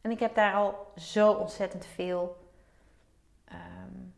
En 0.00 0.10
ik 0.10 0.20
heb 0.20 0.34
daar 0.34 0.54
al 0.54 0.92
zo 0.96 1.32
ontzettend 1.32 1.86
veel 1.86 2.43
um, 3.54 4.14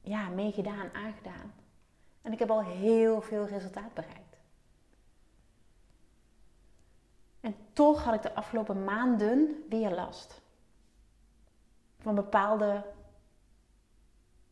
ja, 0.00 0.28
meegedaan, 0.28 0.92
aangedaan. 0.92 1.52
En 2.22 2.32
ik 2.32 2.38
heb 2.38 2.50
al 2.50 2.62
heel 2.62 3.20
veel 3.20 3.46
resultaat 3.46 3.94
bereikt. 3.94 4.38
En 7.40 7.56
toch 7.72 8.04
had 8.04 8.14
ik 8.14 8.22
de 8.22 8.34
afgelopen 8.34 8.84
maanden 8.84 9.64
weer 9.68 9.90
last 9.90 10.42
van 11.98 12.14
bepaalde 12.14 12.84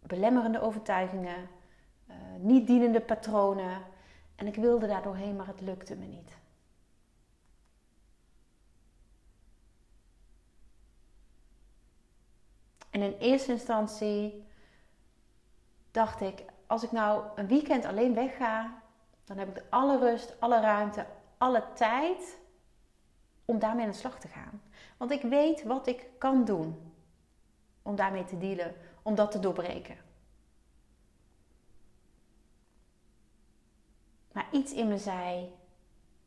belemmerende 0.01 0.61
overtuigingen, 0.61 1.49
uh, 2.09 2.15
niet 2.39 2.67
dienende 2.67 3.01
patronen. 3.01 3.83
En 4.35 4.47
ik 4.47 4.55
wilde 4.55 4.87
daar 4.87 5.03
doorheen, 5.03 5.37
maar 5.37 5.47
het 5.47 5.61
lukte 5.61 5.97
me 5.97 6.07
niet. 6.07 6.42
En 12.93 13.03
in 13.03 13.17
eerste 13.19 13.53
instantie 13.53 14.47
dacht 15.91 16.21
ik, 16.21 16.45
als 16.67 16.83
ik 16.83 16.93
nou 16.93 17.25
een 17.35 17.47
weekend 17.47 17.85
alleen 17.85 18.15
wegga, 18.15 18.83
dan 19.25 19.39
heb 19.39 19.57
ik 19.57 19.65
alle 19.71 19.99
rust, 19.99 20.41
alle 20.41 20.61
ruimte, 20.61 21.07
alle 21.39 21.73
tijd 21.75 22.39
om 23.45 23.59
daarmee 23.59 23.85
aan 23.85 23.91
de 23.91 23.97
slag 23.97 24.21
te 24.21 24.29
gaan. 24.29 24.63
Want 24.97 25.11
ik 25.11 25.23
weet 25.23 25.63
wat 25.63 25.87
ik 25.87 26.07
kan 26.19 26.45
doen 26.45 26.93
om 27.83 27.97
daarmee 27.97 28.25
te 28.25 28.39
dealen, 28.39 28.75
om 29.03 29.15
dat 29.15 29.31
te 29.31 29.39
doorbreken. 29.39 29.97
Maar 34.33 34.49
iets 34.51 34.73
in 34.73 34.89
me 34.89 34.99
zei: 34.99 35.53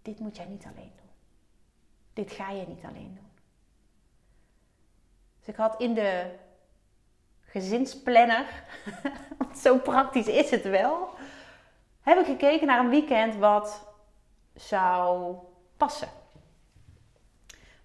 dit 0.01 0.19
moet 0.19 0.35
jij 0.35 0.45
niet 0.45 0.65
alleen 0.65 0.91
doen. 0.95 1.09
Dit 2.13 2.31
ga 2.31 2.49
je 2.49 2.67
niet 2.67 2.83
alleen 2.83 3.13
doen. 3.15 3.31
Dus 5.39 5.47
ik 5.47 5.55
had 5.55 5.81
in 5.81 5.93
de 5.93 6.43
gezinsplanner, 7.61 8.45
want 9.37 9.57
zo 9.57 9.77
praktisch 9.77 10.27
is 10.27 10.49
het 10.51 10.63
wel, 10.63 11.09
heb 12.01 12.19
ik 12.19 12.25
gekeken 12.25 12.67
naar 12.67 12.79
een 12.79 12.89
weekend 12.89 13.35
wat 13.35 13.87
zou 14.53 15.35
passen. 15.77 16.09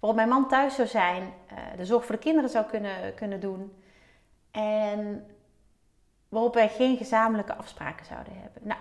Waarop 0.00 0.18
mijn 0.18 0.28
man 0.28 0.48
thuis 0.48 0.74
zou 0.74 0.88
zijn, 0.88 1.34
eh, 1.46 1.56
de 1.76 1.84
zorg 1.84 2.04
voor 2.04 2.14
de 2.14 2.20
kinderen 2.20 2.50
zou 2.50 2.64
kunnen, 2.66 3.14
kunnen 3.14 3.40
doen. 3.40 3.82
En 4.50 5.26
waarop 6.28 6.54
wij 6.54 6.68
geen 6.68 6.96
gezamenlijke 6.96 7.54
afspraken 7.54 8.06
zouden 8.06 8.40
hebben. 8.40 8.62
Nou, 8.64 8.80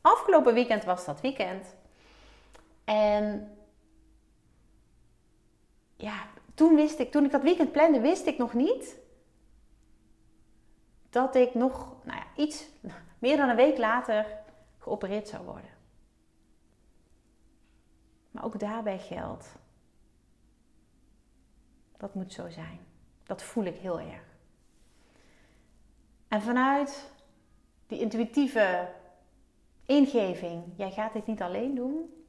afgelopen 0.00 0.54
weekend 0.54 0.84
was 0.84 1.04
dat 1.04 1.20
weekend. 1.20 1.74
En 2.84 3.56
ja, 5.96 6.26
toen 6.54 6.74
wist 6.74 6.98
ik, 6.98 7.10
toen 7.10 7.24
ik 7.24 7.30
dat 7.30 7.42
weekend 7.42 7.72
plande, 7.72 8.00
wist 8.00 8.26
ik 8.26 8.38
nog 8.38 8.52
niet 8.52 8.96
dat 11.10 11.34
ik 11.34 11.54
nog 11.54 11.96
nou 12.04 12.18
ja, 12.18 12.26
iets 12.36 12.68
meer 13.18 13.36
dan 13.36 13.48
een 13.48 13.56
week 13.56 13.78
later 13.78 14.26
geopereerd 14.78 15.28
zou 15.28 15.44
worden. 15.44 15.70
Maar 18.30 18.44
ook 18.44 18.58
daarbij 18.58 18.98
geldt. 18.98 19.54
Dat 21.96 22.14
moet 22.14 22.32
zo 22.32 22.48
zijn. 22.48 22.80
Dat 23.24 23.42
voel 23.42 23.64
ik 23.64 23.76
heel 23.76 24.00
erg. 24.00 24.22
En 26.28 26.42
vanuit 26.42 27.12
die 27.86 28.00
intuïtieve 28.00 28.88
ingeving, 29.86 30.64
jij 30.76 30.90
gaat 30.90 31.12
dit 31.12 31.26
niet 31.26 31.42
alleen 31.42 31.74
doen, 31.74 32.24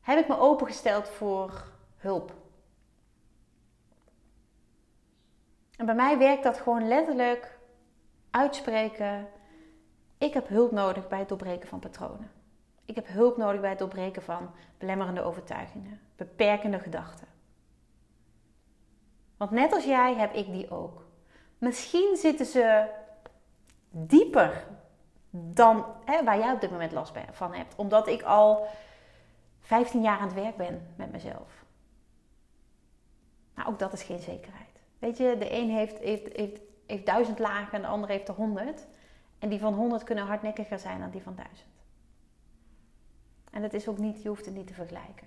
heb 0.00 0.18
ik 0.18 0.28
me 0.28 0.38
opengesteld 0.38 1.08
voor 1.08 1.72
hulp. 1.96 2.34
En 5.76 5.86
bij 5.86 5.94
mij 5.94 6.18
werkt 6.18 6.42
dat 6.42 6.58
gewoon 6.58 6.88
letterlijk 6.88 7.58
uitspreken. 8.30 9.28
Ik 10.18 10.34
heb 10.34 10.48
hulp 10.48 10.70
nodig 10.70 11.08
bij 11.08 11.18
het 11.18 11.28
doorbreken 11.28 11.68
van 11.68 11.78
patronen. 11.78 12.30
Ik 12.84 12.94
heb 12.94 13.06
hulp 13.08 13.36
nodig 13.36 13.60
bij 13.60 13.70
het 13.70 13.78
doorbreken 13.78 14.22
van 14.22 14.50
belemmerende 14.78 15.22
overtuigingen, 15.22 16.00
beperkende 16.16 16.78
gedachten. 16.78 17.26
Want 19.36 19.50
net 19.50 19.72
als 19.72 19.84
jij 19.84 20.14
heb 20.14 20.34
ik 20.34 20.46
die 20.52 20.70
ook. 20.70 21.06
Misschien 21.58 22.16
zitten 22.16 22.46
ze 22.46 22.88
dieper 23.90 24.66
dan 25.30 25.84
hè, 26.04 26.24
waar 26.24 26.38
jij 26.38 26.52
op 26.52 26.60
dit 26.60 26.70
moment 26.70 26.92
last 26.92 27.12
van 27.32 27.54
hebt. 27.54 27.74
Omdat 27.74 28.06
ik 28.06 28.22
al 28.22 28.66
15 29.60 30.02
jaar 30.02 30.18
aan 30.18 30.26
het 30.26 30.34
werk 30.34 30.56
ben 30.56 30.94
met 30.96 31.12
mezelf. 31.12 31.64
Nou, 33.54 33.68
ook 33.68 33.78
dat 33.78 33.92
is 33.92 34.02
geen 34.02 34.20
zekerheid. 34.20 34.75
Weet 34.98 35.16
je, 35.16 35.36
de 35.38 35.52
een 35.52 35.70
heeft, 35.70 35.98
heeft, 35.98 36.36
heeft, 36.36 36.60
heeft 36.86 37.06
duizend 37.06 37.38
lagen 37.38 37.72
en 37.72 37.80
de 37.80 37.86
ander 37.86 38.08
heeft 38.08 38.28
er 38.28 38.34
honderd. 38.34 38.86
En 39.38 39.48
die 39.48 39.60
van 39.60 39.74
100 39.74 40.04
kunnen 40.04 40.26
hardnekkiger 40.26 40.78
zijn 40.78 41.00
dan 41.00 41.10
die 41.10 41.22
van 41.22 41.34
duizend. 41.34 41.74
En 43.50 43.62
dat 43.62 43.72
is 43.72 43.88
ook 43.88 43.98
niet, 43.98 44.22
je 44.22 44.28
hoeft 44.28 44.44
het 44.44 44.54
niet 44.54 44.66
te 44.66 44.74
vergelijken. 44.74 45.26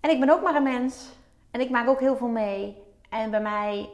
En 0.00 0.10
ik 0.10 0.20
ben 0.20 0.30
ook 0.30 0.42
maar 0.42 0.54
een 0.54 0.62
mens. 0.62 1.12
En 1.50 1.60
ik 1.60 1.70
maak 1.70 1.88
ook 1.88 2.00
heel 2.00 2.16
veel 2.16 2.28
mee. 2.28 2.82
En 3.08 3.30
bij 3.30 3.40
mij 3.40 3.90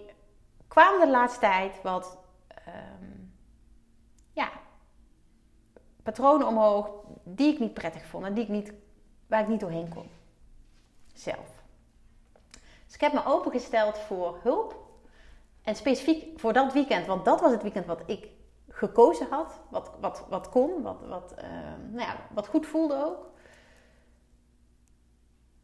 kwamen 0.69 1.01
de 1.01 1.11
laatste 1.11 1.41
tijd 1.41 1.83
wat 1.83 2.19
ehm, 2.49 3.19
ja, 4.33 4.51
patronen 6.03 6.47
omhoog 6.47 6.91
die 7.25 7.53
ik 7.53 7.59
niet 7.59 7.75
prettig 7.75 8.07
vond 8.07 8.25
en 8.25 8.35
die 8.35 8.43
ik 8.43 8.51
niet, 8.51 8.73
waar 9.27 9.41
ik 9.41 9.49
niet 9.49 9.61
doorheen 9.61 9.89
kon. 9.89 10.11
Zelf. 11.13 11.60
Dus 12.91 12.99
ik 12.99 13.05
heb 13.13 13.25
me 13.25 13.33
opengesteld 13.33 13.99
voor 13.99 14.39
hulp. 14.43 14.75
En 15.63 15.77
specifiek 15.77 16.39
voor 16.39 16.53
dat 16.53 16.73
weekend, 16.73 17.07
want 17.07 17.25
dat 17.25 17.41
was 17.41 17.51
het 17.51 17.63
weekend 17.63 17.87
wat 17.87 18.03
ik 18.07 18.29
gekozen 18.69 19.27
had. 19.31 19.61
Wat, 19.69 19.91
wat, 20.01 20.25
wat 20.29 20.49
kon, 20.49 20.83
wat, 20.83 21.01
wat, 21.09 21.35
ehm, 21.35 21.91
nou 21.91 22.09
ja, 22.09 22.17
wat 22.35 22.47
goed 22.47 22.67
voelde 22.67 23.05
ook. 23.05 23.31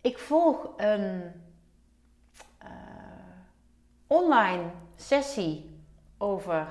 Ik 0.01 0.19
volg 0.19 0.69
een 0.77 1.33
uh, 2.63 2.69
online 4.07 4.71
sessie 4.97 5.81
over 6.19 6.67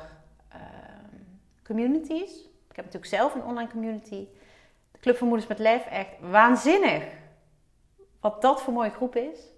ehm, 0.48 1.22
communities. 1.64 2.44
Ik 2.44 2.76
heb 2.76 2.86
natuurlijk 2.86 3.14
zelf 3.14 3.36
een 3.36 3.44
online 3.44 3.70
community. 3.70 4.28
De 4.92 5.00
Club 5.00 5.18
van 5.18 5.28
Moeders 5.28 5.50
met 5.50 5.60
Lef, 5.60 5.86
echt 5.86 6.20
waanzinnig. 6.20 7.04
Wat 8.20 8.42
dat 8.42 8.62
voor 8.62 8.74
mooie 8.74 8.90
groep 8.90 9.16
is. 9.16 9.54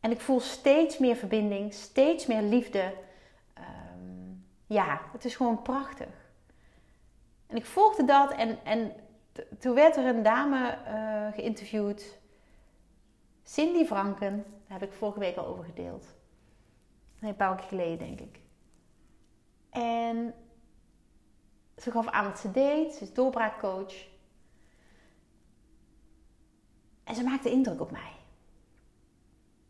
En 0.00 0.10
ik 0.10 0.20
voel 0.20 0.40
steeds 0.40 0.98
meer 0.98 1.16
verbinding, 1.16 1.74
steeds 1.74 2.26
meer 2.26 2.42
liefde. 2.42 2.94
Ehm, 3.54 4.32
ja, 4.66 5.00
het 5.12 5.24
is 5.24 5.36
gewoon 5.36 5.62
prachtig. 5.62 6.30
En 7.46 7.56
ik 7.56 7.66
volgde 7.66 8.04
dat 8.04 8.32
en, 8.32 8.64
en 8.64 8.92
toen 9.58 9.74
werd 9.74 9.96
er 9.96 10.04
een 10.04 10.22
dame 10.22 10.78
uh, 10.86 11.34
geïnterviewd. 11.34 12.18
Cindy 13.42 13.84
Franken, 13.84 14.44
daar 14.68 14.80
heb 14.80 14.88
ik 14.88 14.96
vorige 14.96 15.18
week 15.18 15.36
al 15.36 15.46
over 15.46 15.64
gedeeld. 15.64 16.06
een 17.20 17.36
paar 17.36 17.50
weken 17.50 17.68
geleden, 17.68 17.98
denk 17.98 18.20
ik. 18.20 18.40
En 19.70 20.34
ze 21.76 21.90
gaf 21.90 22.06
aan 22.06 22.24
wat 22.24 22.38
ze 22.38 22.50
deed. 22.50 22.92
Ze 22.92 23.02
is 23.02 23.12
doorbraakcoach. 23.12 24.08
En 27.04 27.14
ze 27.14 27.22
maakte 27.22 27.50
indruk 27.50 27.80
op 27.80 27.90
mij. 27.90 28.19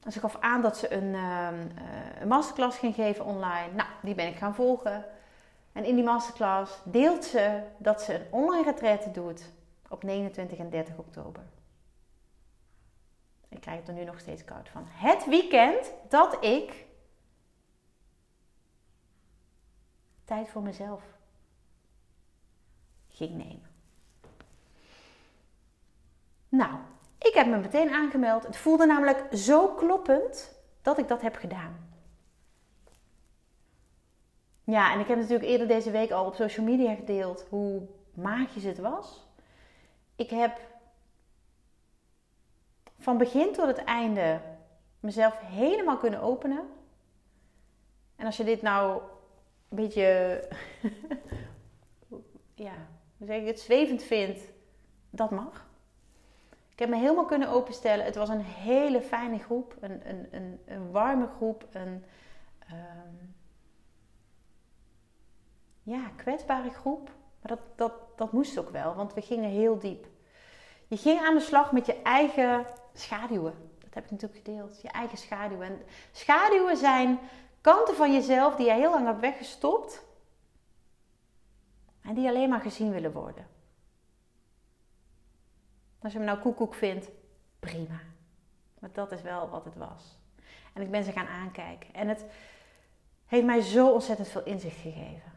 En 0.03 0.13
ze 0.13 0.21
gaf 0.21 0.37
aan 0.41 0.63
dat 0.63 0.77
ze 0.77 0.93
een, 0.93 1.15
ehm, 1.15 1.69
eh, 1.77 2.21
een 2.21 2.29
masterclass 2.29 2.79
ging 2.79 2.95
geven 2.95 3.25
online. 3.25 3.73
Nou, 3.75 3.89
die 4.03 4.15
ben 4.15 4.27
ik 4.27 4.37
gaan 4.37 4.55
volgen. 4.55 5.05
En 5.73 5.85
in 5.85 5.95
die 5.95 6.05
masterclass 6.05 6.81
deelt 6.85 7.25
ze 7.25 7.63
dat 7.79 8.03
ze 8.03 8.15
een 8.15 8.27
online 8.31 8.65
retraite 8.65 9.11
doet 9.11 9.53
op 9.89 10.03
29 10.03 10.59
en 10.59 10.71
30 10.71 10.97
oktober. 10.97 11.43
Ik 13.49 13.61
krijg 13.61 13.87
er 13.87 13.93
nu 13.93 14.05
nog 14.05 14.21
steeds 14.21 14.45
koud 14.45 14.69
van. 14.69 14.85
Het 14.87 15.27
weekend 15.27 15.93
dat 16.09 16.45
ik 16.45 16.87
tijd 20.25 20.49
voor 20.49 20.63
mezelf 20.63 21.03
ging 23.09 23.31
nemen. 23.31 23.71
Nou, 26.49 26.79
ik 27.21 27.35
heb 27.35 27.47
me 27.47 27.57
meteen 27.57 27.91
aangemeld. 27.91 28.47
Het 28.47 28.57
voelde 28.57 28.87
namelijk 28.87 29.27
zo 29.33 29.69
kloppend 29.69 30.59
dat 30.83 30.99
ik 30.99 31.09
dat 31.09 31.21
heb 31.21 31.35
gedaan. 31.35 31.89
Ja, 34.65 34.93
en 34.93 35.01
ik 35.01 35.07
heb 35.07 35.19
natuurlijk 35.19 35.49
eerder 35.49 35.67
deze 35.67 35.91
week 35.91 36.11
al 36.11 36.27
op 36.27 36.35
social 36.35 36.67
media 36.67 36.95
gedeeld 36.95 37.47
hoe 37.49 37.89
magisch 38.15 38.65
het 38.65 38.79
was. 38.79 39.27
Ik 40.17 40.31
heb 40.31 40.61
van 42.99 43.19
begin 43.19 43.53
tot 43.53 43.67
het 43.67 43.85
einde 43.85 44.41
mezelf 45.01 45.39
helemaal 45.39 45.97
kunnen 45.97 46.21
openen. 46.21 46.69
En 48.17 48.27
als 48.27 48.37
je 48.37 48.45
dit 48.45 48.63
nou 48.63 49.03
een 49.69 49.77
beetje, 49.77 50.05
ja, 52.55 52.73
hoe 53.17 53.27
zeg 53.27 53.41
ik 53.41 53.47
het, 53.47 53.61
zwevend 53.61 54.03
vindt, 54.03 54.41
dat 55.11 55.31
mag. 55.31 55.70
Ik 56.81 56.87
heb 56.87 56.95
me 56.95 57.03
helemaal 57.03 57.25
kunnen 57.25 57.49
openstellen. 57.49 58.05
Het 58.05 58.14
was 58.14 58.29
een 58.29 58.40
hele 58.40 59.03
fijne 59.03 59.38
groep, 59.38 59.77
een, 59.81 60.09
een, 60.09 60.29
een, 60.31 60.61
een 60.66 60.90
warme 60.90 61.27
groep, 61.37 61.66
een 61.71 62.05
ehm, 62.59 63.14
ja, 65.83 66.11
kwetsbare 66.16 66.71
groep. 66.71 67.11
Maar 67.43 67.57
dat, 67.57 67.59
dat, 67.77 67.93
dat 68.16 68.33
moest 68.33 68.59
ook 68.59 68.71
wel, 68.71 68.95
want 68.95 69.14
we 69.14 69.21
gingen 69.21 69.51
heel 69.51 69.79
diep. 69.79 70.07
Je 70.87 70.97
ging 70.97 71.21
aan 71.21 71.35
de 71.35 71.40
slag 71.40 71.73
met 71.73 71.87
je 71.87 72.03
eigen 72.03 72.66
schaduwen. 72.93 73.55
Dat 73.79 73.95
heb 73.95 74.05
ik 74.05 74.11
natuurlijk 74.11 74.47
gedeeld. 74.47 74.83
Je 74.83 74.88
eigen 74.88 75.19
schaduwen. 75.19 75.66
En 75.66 75.83
schaduwen 76.12 76.77
zijn 76.77 77.19
kanten 77.61 77.95
van 77.95 78.12
jezelf 78.12 78.57
die 78.57 78.66
je 78.66 78.73
heel 78.73 78.90
lang 78.90 79.07
hebt 79.07 79.21
weggestopt. 79.21 80.05
En 82.03 82.14
die 82.14 82.29
alleen 82.29 82.49
maar 82.49 82.61
gezien 82.61 82.90
willen 82.90 83.12
worden. 83.12 83.47
Als 86.03 86.13
je 86.13 86.19
me 86.19 86.25
nou 86.25 86.39
koekoek 86.39 86.75
vindt, 86.75 87.09
prima. 87.59 88.01
Maar 88.79 88.91
dat 88.93 89.13
is 89.13 89.23
wel 89.23 89.49
wat 89.49 89.65
het 89.65 89.77
was. 89.77 90.19
En 90.73 90.83
ik 90.83 90.91
ben 90.91 91.05
ze 91.05 91.13
gaan 91.13 91.27
aankijken. 91.27 91.95
En 91.95 92.09
het 92.09 92.25
heeft 93.27 93.45
mij 93.45 93.61
zo 93.61 93.93
ontzettend 93.93 94.29
veel 94.29 94.45
inzicht 94.45 94.81
gegeven. 94.81 95.33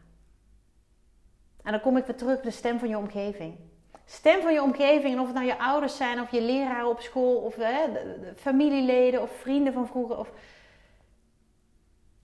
En 1.62 1.72
dan 1.72 1.80
kom 1.80 1.96
ik 1.96 2.06
weer 2.06 2.16
terug, 2.16 2.40
de 2.40 2.50
stem 2.50 2.78
van 2.78 2.88
je 2.88 2.98
omgeving. 2.98 3.58
Stem 4.04 4.42
van 4.42 4.52
je 4.52 4.62
omgeving, 4.62 5.14
en 5.14 5.20
of 5.20 5.26
het 5.26 5.34
nou 5.34 5.46
je 5.46 5.58
ouders 5.58 5.96
zijn, 5.96 6.20
of 6.20 6.30
je 6.30 6.42
leraren 6.42 6.88
op 6.88 7.00
school, 7.00 7.36
of 7.36 7.54
hè, 7.56 7.92
de, 7.92 8.32
familieleden, 8.36 9.22
of 9.22 9.30
vrienden 9.40 9.72
van 9.72 9.86
vroeger. 9.86 10.18
Of... 10.18 10.30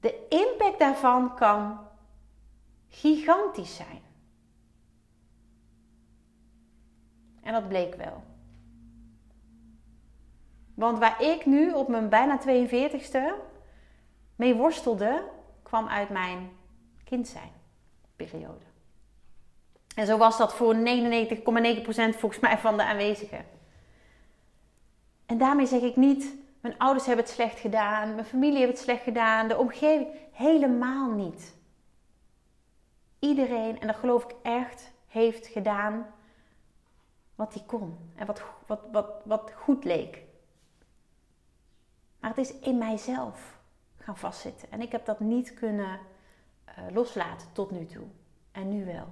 De 0.00 0.26
impact 0.29 0.79
daarvan 0.79 1.35
kan 1.35 1.79
gigantisch 2.88 3.76
zijn. 3.76 4.03
En 7.42 7.53
dat 7.53 7.68
bleek 7.68 7.94
wel. 7.94 8.22
Want 10.80 10.98
waar 10.98 11.22
ik 11.22 11.46
nu 11.46 11.72
op 11.72 11.88
mijn 11.88 12.08
bijna 12.08 12.40
42ste 12.40 13.20
mee 14.36 14.54
worstelde, 14.54 15.22
kwam 15.62 15.88
uit 15.88 16.08
mijn 16.08 16.50
kind 17.04 17.28
zijn 17.28 17.50
periode. 18.16 18.64
En 19.94 20.06
zo 20.06 20.16
was 20.16 20.38
dat 20.38 20.54
voor 20.54 20.74
99,9% 20.74 20.80
volgens 22.18 22.40
mij 22.40 22.58
van 22.58 22.76
de 22.76 22.84
aanwezigen. 22.84 23.46
En 25.26 25.38
daarmee 25.38 25.66
zeg 25.66 25.80
ik 25.80 25.96
niet, 25.96 26.34
mijn 26.60 26.78
ouders 26.78 27.06
hebben 27.06 27.24
het 27.24 27.34
slecht 27.34 27.58
gedaan, 27.58 28.14
mijn 28.14 28.26
familie 28.26 28.58
heeft 28.58 28.70
het 28.70 28.78
slecht 28.78 29.02
gedaan, 29.02 29.48
de 29.48 29.58
omgeving. 29.58 30.08
Helemaal 30.32 31.10
niet. 31.10 31.54
Iedereen, 33.18 33.80
en 33.80 33.86
dat 33.86 33.96
geloof 33.96 34.24
ik 34.24 34.34
echt, 34.42 34.92
heeft 35.06 35.46
gedaan 35.46 36.06
wat 37.34 37.54
hij 37.54 37.62
kon 37.66 37.98
en 38.16 38.26
wat, 38.26 38.42
wat, 38.66 38.80
wat, 38.92 39.10
wat 39.24 39.52
goed 39.56 39.84
leek. 39.84 40.28
Maar 42.20 42.30
het 42.30 42.38
is 42.38 42.59
in 42.59 42.78
mijzelf 42.78 43.59
gaan 43.98 44.16
vastzitten. 44.16 44.70
En 44.70 44.80
ik 44.80 44.92
heb 44.92 45.04
dat 45.04 45.20
niet 45.20 45.54
kunnen 45.54 45.98
uh, 46.68 46.94
loslaten 46.94 47.52
tot 47.52 47.70
nu 47.70 47.87
toe. 47.87 48.06
En 48.52 48.68
nu 48.68 48.85
wel. 48.85 49.09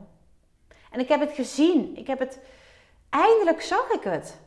En 0.90 1.00
ik 1.00 1.08
heb 1.08 1.20
het 1.20 1.32
gezien. 1.32 1.96
Ik 1.96 2.06
heb 2.06 2.18
het. 2.18 2.40
Eindelijk 3.08 3.60
zag 3.60 3.90
ik 3.90 4.02
het. 4.02 4.40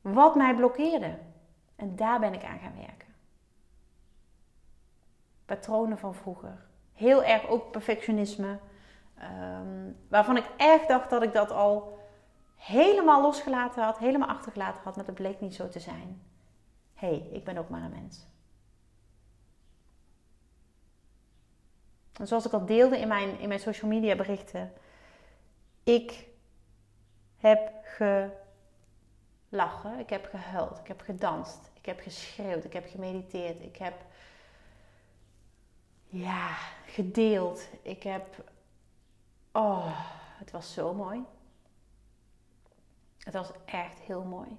Wat 0.00 0.34
mij 0.34 0.54
blokkeerde. 0.54 1.18
En 1.76 1.96
daar 1.96 2.20
ben 2.20 2.34
ik 2.34 2.44
aan 2.44 2.58
gaan 2.58 2.76
werken. 2.76 3.08
Patronen 5.44 5.98
van 5.98 6.14
vroeger. 6.14 6.64
Heel 6.92 7.24
erg 7.24 7.48
ook 7.48 7.70
perfectionisme. 7.70 8.58
Um, 9.22 9.96
waarvan 10.08 10.36
ik 10.36 10.50
echt 10.56 10.88
dacht 10.88 11.10
dat 11.10 11.22
ik 11.22 11.32
dat 11.32 11.50
al 11.50 11.98
helemaal 12.56 13.22
losgelaten 13.22 13.82
had, 13.82 13.98
helemaal 13.98 14.28
achtergelaten 14.28 14.82
had, 14.82 14.96
maar 14.96 15.04
dat 15.04 15.14
bleek 15.14 15.40
niet 15.40 15.54
zo 15.54 15.68
te 15.68 15.80
zijn. 15.80 16.22
Hé, 17.02 17.08
hey, 17.08 17.28
ik 17.30 17.44
ben 17.44 17.56
ook 17.56 17.68
maar 17.68 17.82
een 17.82 17.90
mens. 17.90 18.26
En 22.12 22.26
zoals 22.26 22.46
ik 22.46 22.52
al 22.52 22.66
deelde 22.66 22.98
in 22.98 23.08
mijn, 23.08 23.38
in 23.38 23.48
mijn 23.48 23.60
social 23.60 23.90
media 23.90 24.16
berichten, 24.16 24.72
ik 25.82 26.28
heb 27.36 27.72
gelachen, 29.48 29.98
ik 29.98 30.10
heb 30.10 30.24
gehuild, 30.24 30.78
ik 30.78 30.86
heb 30.86 31.00
gedanst, 31.00 31.70
ik 31.74 31.86
heb 31.86 32.00
geschreeuwd, 32.00 32.64
ik 32.64 32.72
heb 32.72 32.88
gemediteerd, 32.88 33.62
ik 33.62 33.76
heb 33.76 34.04
ja, 36.04 36.56
gedeeld, 36.86 37.68
ik 37.82 38.02
heb. 38.02 38.52
Oh, 39.52 40.08
het 40.38 40.50
was 40.50 40.72
zo 40.72 40.94
mooi. 40.94 41.24
Het 43.18 43.34
was 43.34 43.50
echt 43.64 43.98
heel 43.98 44.22
mooi. 44.22 44.58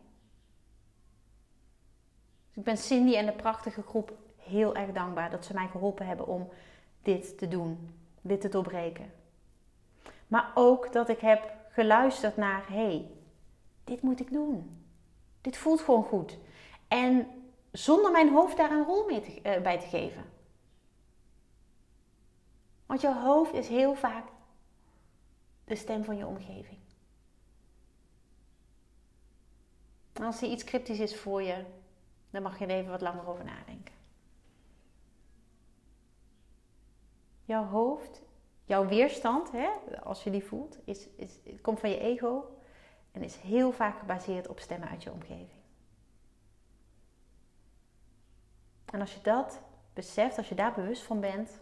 Dus 2.53 2.61
ik 2.61 2.63
ben 2.63 2.77
Cindy 2.77 3.15
en 3.15 3.25
de 3.25 3.31
prachtige 3.31 3.81
groep 3.81 4.13
heel 4.37 4.75
erg 4.75 4.91
dankbaar 4.91 5.29
dat 5.29 5.45
ze 5.45 5.53
mij 5.53 5.67
geholpen 5.67 6.05
hebben 6.05 6.27
om 6.27 6.49
dit 7.01 7.37
te 7.37 7.47
doen, 7.47 7.89
dit 8.21 8.41
te 8.41 8.49
doorbreken. 8.49 9.11
Maar 10.27 10.51
ook 10.53 10.91
dat 10.93 11.09
ik 11.09 11.19
heb 11.19 11.53
geluisterd 11.69 12.37
naar: 12.37 12.67
hé, 12.67 12.75
hey, 12.75 13.11
dit 13.83 14.01
moet 14.01 14.19
ik 14.19 14.31
doen. 14.31 14.85
Dit 15.41 15.57
voelt 15.57 15.81
gewoon 15.81 16.03
goed. 16.03 16.37
En 16.87 17.27
zonder 17.71 18.11
mijn 18.11 18.29
hoofd 18.29 18.57
daar 18.57 18.71
een 18.71 18.85
rol 18.85 19.05
mee 19.05 19.21
te, 19.21 19.57
uh, 19.57 19.63
bij 19.63 19.79
te 19.79 19.87
geven. 19.87 20.23
Want 22.85 23.01
je 23.01 23.13
hoofd 23.13 23.53
is 23.53 23.67
heel 23.67 23.95
vaak 23.95 24.27
de 25.65 25.75
stem 25.75 26.03
van 26.03 26.17
je 26.17 26.27
omgeving. 26.27 26.81
als 30.21 30.39
die 30.39 30.49
iets 30.49 30.63
cryptisch 30.63 30.99
is 30.99 31.15
voor 31.15 31.41
je, 31.41 31.65
dan 32.33 32.41
mag 32.41 32.59
je 32.59 32.67
even 32.67 32.91
wat 32.91 33.01
langer 33.01 33.27
over 33.27 33.45
nadenken. 33.45 33.93
Jouw 37.45 37.65
hoofd, 37.65 38.21
jouw 38.63 38.87
weerstand, 38.87 39.51
hè, 39.51 39.69
als 40.03 40.23
je 40.23 40.29
die 40.29 40.43
voelt, 40.43 40.77
is, 40.83 41.07
is, 41.15 41.39
komt 41.61 41.79
van 41.79 41.89
je 41.89 41.99
ego 41.99 42.57
en 43.11 43.23
is 43.23 43.35
heel 43.35 43.71
vaak 43.71 43.99
gebaseerd 43.99 44.47
op 44.47 44.59
stemmen 44.59 44.89
uit 44.89 45.03
je 45.03 45.11
omgeving. 45.11 45.61
En 48.85 48.99
als 48.99 49.13
je 49.13 49.21
dat 49.21 49.61
beseft, 49.93 50.37
als 50.37 50.49
je 50.49 50.55
daar 50.55 50.73
bewust 50.73 51.03
van 51.03 51.19
bent, 51.19 51.61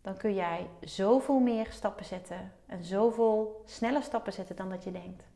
dan 0.00 0.16
kun 0.16 0.34
jij 0.34 0.70
zoveel 0.80 1.38
meer 1.38 1.72
stappen 1.72 2.04
zetten 2.04 2.52
en 2.66 2.84
zoveel 2.84 3.62
sneller 3.64 4.02
stappen 4.02 4.32
zetten 4.32 4.56
dan 4.56 4.70
dat 4.70 4.84
je 4.84 4.92
denkt. 4.92 5.27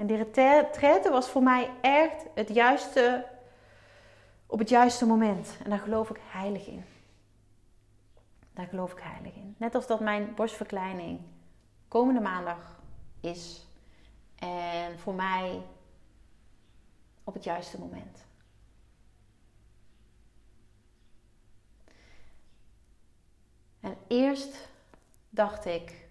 En 0.00 0.06
die 0.06 0.16
retraite 0.16 1.10
was 1.10 1.28
voor 1.28 1.42
mij 1.42 1.70
echt 1.80 2.26
het 2.34 2.48
juiste, 2.48 3.26
op 4.46 4.58
het 4.58 4.68
juiste 4.68 5.06
moment. 5.06 5.56
En 5.64 5.70
daar 5.70 5.78
geloof 5.78 6.10
ik 6.10 6.20
heilig 6.22 6.66
in. 6.66 6.84
Daar 8.52 8.66
geloof 8.66 8.92
ik 8.92 8.98
heilig 9.02 9.34
in. 9.34 9.54
Net 9.58 9.74
als 9.74 9.86
dat 9.86 10.00
mijn 10.00 10.34
borstverkleining 10.34 11.20
komende 11.88 12.20
maandag 12.20 12.80
is. 13.20 13.66
En 14.36 14.98
voor 14.98 15.14
mij 15.14 15.62
op 17.24 17.34
het 17.34 17.44
juiste 17.44 17.78
moment. 17.78 18.24
En 23.80 23.96
eerst 24.06 24.68
dacht 25.30 25.64
ik: 25.64 26.08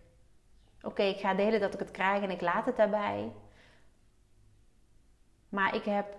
oké, 0.82 1.04
ik 1.04 1.19
ga 1.19 1.34
delen 1.34 1.60
dat 1.60 1.73
ik 1.73 1.80
het 1.80 1.91
krijg 1.91 2.23
en 2.23 2.32
ik 2.32 2.41
laat 2.41 2.65
het 2.65 2.75
daarbij. 2.75 3.32
Maar 5.49 5.75
ik 5.75 5.83
heb 5.83 6.17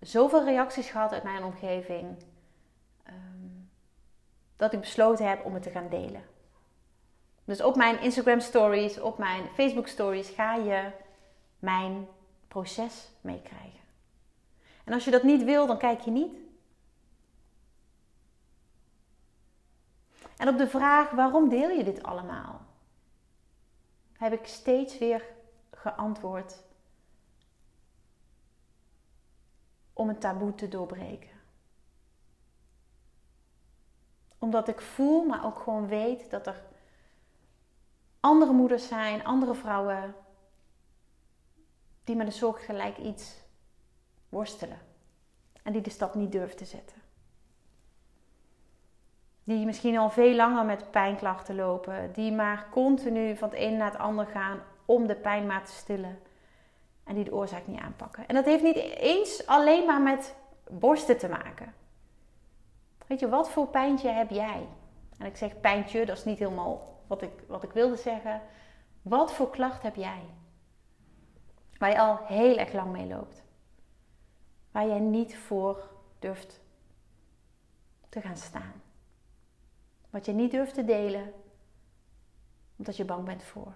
zoveel 0.00 0.44
reacties 0.44 0.90
gehad 0.90 1.12
uit 1.12 1.22
mijn 1.22 1.44
omgeving 1.44 2.16
ehm, 3.02 3.48
dat 4.56 4.72
ik 4.72 4.80
besloten 4.80 5.28
heb 5.28 5.44
om 5.44 5.54
het 5.54 5.62
te 5.62 5.70
gaan 5.70 5.88
delen. 5.88 6.24
Dus 7.44 7.62
op 7.62 7.76
mijn 7.76 8.00
Instagram 8.00 8.40
stories, 8.40 9.00
op 9.00 9.18
mijn 9.18 9.46
Facebook 9.54 9.86
stories 9.86 10.28
ga 10.28 10.54
je 10.54 10.90
mijn 11.58 12.08
proces 12.48 13.10
meekrijgen. 13.20 13.80
En 14.84 14.92
als 14.92 15.04
je 15.04 15.10
dat 15.10 15.22
niet 15.22 15.44
wil, 15.44 15.66
dan 15.66 15.78
kijk 15.78 16.00
je 16.00 16.10
niet. 16.10 16.36
En 20.36 20.48
op 20.48 20.58
de 20.58 20.68
vraag 20.68 21.10
waarom 21.10 21.48
deel 21.48 21.68
je 21.68 21.84
dit 21.84 22.02
allemaal, 22.02 22.60
heb 24.12 24.32
ik 24.32 24.46
steeds 24.46 24.98
weer 24.98 25.24
geantwoord 25.70 26.62
om 29.94 30.08
een 30.08 30.18
taboe 30.18 30.54
te 30.54 30.68
doorbreken. 30.68 31.30
Omdat 34.38 34.68
ik 34.68 34.80
voel, 34.80 35.24
maar 35.24 35.44
ook 35.44 35.58
gewoon 35.58 35.86
weet 35.86 36.30
dat 36.30 36.46
er 36.46 36.62
andere 38.20 38.52
moeders 38.52 38.88
zijn, 38.88 39.24
andere 39.24 39.54
vrouwen, 39.54 40.14
die 42.04 42.16
met 42.16 42.26
een 42.26 42.32
soortgelijk 42.32 42.98
iets 42.98 43.42
worstelen. 44.28 44.78
En 45.62 45.72
die 45.72 45.82
de 45.82 45.90
stap 45.90 46.14
niet 46.14 46.32
durven 46.32 46.56
te 46.56 46.64
zetten. 46.64 46.96
Die 49.44 49.64
misschien 49.64 49.98
al 49.98 50.10
veel 50.10 50.34
langer 50.34 50.64
met 50.64 50.90
pijnklachten 50.90 51.54
lopen. 51.54 52.12
Die 52.12 52.32
maar 52.32 52.68
continu 52.70 53.36
van 53.36 53.48
het 53.48 53.58
een 53.58 53.76
naar 53.76 53.90
het 53.90 54.00
ander 54.00 54.26
gaan 54.26 54.62
om 54.84 55.06
de 55.06 55.16
pijn 55.16 55.46
maar 55.46 55.64
te 55.64 55.72
stillen 55.72 56.18
en 57.04 57.14
die 57.14 57.24
de 57.24 57.34
oorzaak 57.34 57.66
niet 57.66 57.80
aanpakken. 57.80 58.28
En 58.28 58.34
dat 58.34 58.44
heeft 58.44 58.62
niet 58.62 58.76
eens 58.96 59.46
alleen 59.46 59.86
maar 59.86 60.02
met 60.02 60.34
borsten 60.68 61.18
te 61.18 61.28
maken. 61.28 61.74
Weet 63.06 63.20
je, 63.20 63.28
wat 63.28 63.50
voor 63.50 63.66
pijntje 63.66 64.08
heb 64.08 64.30
jij? 64.30 64.68
En 65.18 65.26
ik 65.26 65.36
zeg 65.36 65.60
pijntje, 65.60 66.06
dat 66.06 66.16
is 66.16 66.24
niet 66.24 66.38
helemaal 66.38 67.02
wat 67.06 67.22
ik, 67.22 67.30
wat 67.46 67.62
ik 67.62 67.72
wilde 67.72 67.96
zeggen. 67.96 68.42
Wat 69.02 69.32
voor 69.32 69.50
klacht 69.50 69.82
heb 69.82 69.94
jij? 69.94 70.22
Waar 71.78 71.90
je 71.90 71.98
al 71.98 72.18
heel 72.24 72.56
erg 72.56 72.72
lang 72.72 72.92
mee 72.92 73.06
loopt. 73.06 73.42
Waar 74.70 74.86
jij 74.86 74.98
niet 74.98 75.36
voor 75.36 75.90
durft 76.18 76.60
te 78.08 78.20
gaan 78.20 78.36
staan. 78.36 78.82
Wat 80.10 80.26
je 80.26 80.32
niet 80.32 80.50
durft 80.50 80.74
te 80.74 80.84
delen, 80.84 81.32
omdat 82.76 82.96
je 82.96 83.04
bang 83.04 83.24
bent 83.24 83.42
voor. 83.42 83.72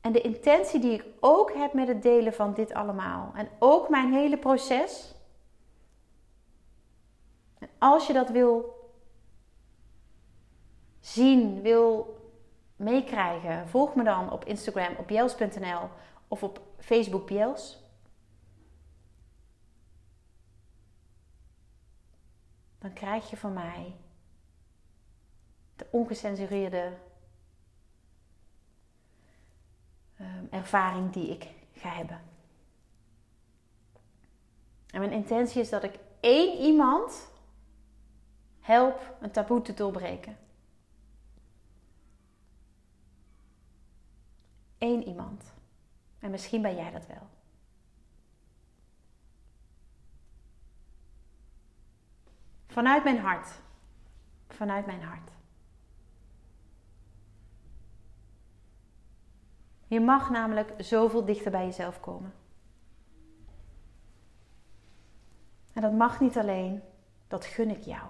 En 0.00 0.12
de 0.12 0.20
intentie 0.20 0.80
die 0.80 0.92
ik 0.92 1.04
ook 1.20 1.52
heb 1.54 1.72
met 1.72 1.88
het 1.88 2.02
delen 2.02 2.32
van 2.32 2.54
dit 2.54 2.72
allemaal. 2.72 3.32
En 3.34 3.48
ook 3.58 3.88
mijn 3.88 4.12
hele 4.12 4.38
proces. 4.38 5.14
En 7.58 7.68
als 7.78 8.06
je 8.06 8.12
dat 8.12 8.30
wil 8.30 8.78
zien, 11.00 11.62
wil 11.62 12.18
meekrijgen, 12.76 13.68
volg 13.68 13.94
me 13.94 14.04
dan 14.04 14.32
op 14.32 14.44
Instagram 14.44 14.96
op 14.96 15.10
jels.nl 15.10 15.88
of 16.28 16.42
op 16.42 16.60
Facebook 16.78 17.28
Jels. 17.28 17.78
Dan 22.78 22.92
krijg 22.92 23.30
je 23.30 23.36
van 23.36 23.52
mij 23.52 23.96
de 25.76 25.86
ongecensureerde 25.90 26.92
ervaring 30.50 31.12
die 31.12 31.28
ik 31.28 31.48
ga 31.72 31.88
hebben. 31.88 32.20
En 34.90 35.00
mijn 35.00 35.12
intentie 35.12 35.60
is 35.60 35.68
dat 35.70 35.82
ik 35.82 35.98
één 36.20 36.58
iemand 36.58 37.28
help 38.60 39.16
een 39.20 39.30
taboe 39.30 39.62
te 39.62 39.74
doorbreken. 39.74 40.36
Eén 44.78 45.08
iemand. 45.08 45.52
En 46.18 46.30
misschien 46.30 46.62
ben 46.62 46.74
jij 46.74 46.90
dat 46.90 47.06
wel. 47.06 47.28
Vanuit 52.66 53.04
mijn 53.04 53.18
hart. 53.18 53.48
Vanuit 54.48 54.86
mijn 54.86 55.02
hart. 55.02 55.30
Je 59.90 60.00
mag 60.00 60.30
namelijk 60.30 60.72
zoveel 60.78 61.24
dichter 61.24 61.50
bij 61.50 61.64
jezelf 61.64 62.00
komen. 62.00 62.32
En 65.72 65.82
dat 65.82 65.92
mag 65.92 66.20
niet 66.20 66.38
alleen, 66.38 66.82
dat 67.28 67.44
gun 67.44 67.70
ik 67.70 67.82
jou. 67.82 68.08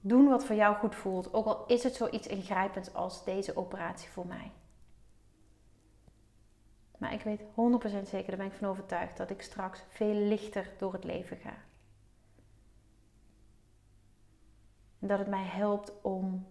Doen 0.00 0.28
wat 0.28 0.44
voor 0.44 0.56
jou 0.56 0.76
goed 0.76 0.94
voelt, 0.94 1.32
ook 1.32 1.46
al 1.46 1.66
is 1.66 1.82
het 1.82 1.94
zoiets 1.94 2.26
ingrijpends 2.26 2.94
als 2.94 3.24
deze 3.24 3.56
operatie 3.56 4.08
voor 4.08 4.26
mij. 4.26 4.52
Maar 6.98 7.12
ik 7.12 7.22
weet 7.22 7.40
100% 7.40 7.44
zeker, 8.08 8.28
daar 8.28 8.36
ben 8.36 8.46
ik 8.46 8.58
van 8.58 8.68
overtuigd, 8.68 9.16
dat 9.16 9.30
ik 9.30 9.42
straks 9.42 9.82
veel 9.88 10.14
lichter 10.14 10.70
door 10.78 10.92
het 10.92 11.04
leven 11.04 11.36
ga. 11.36 11.54
En 14.98 15.08
dat 15.08 15.18
het 15.18 15.28
mij 15.28 15.44
helpt 15.44 15.92
om 16.02 16.46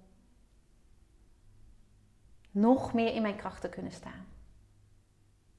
nog 2.54 2.94
meer 2.94 3.14
in 3.14 3.22
mijn 3.22 3.36
kracht 3.36 3.62
te 3.62 3.70
kunnen 3.70 3.92
staan. 3.92 4.26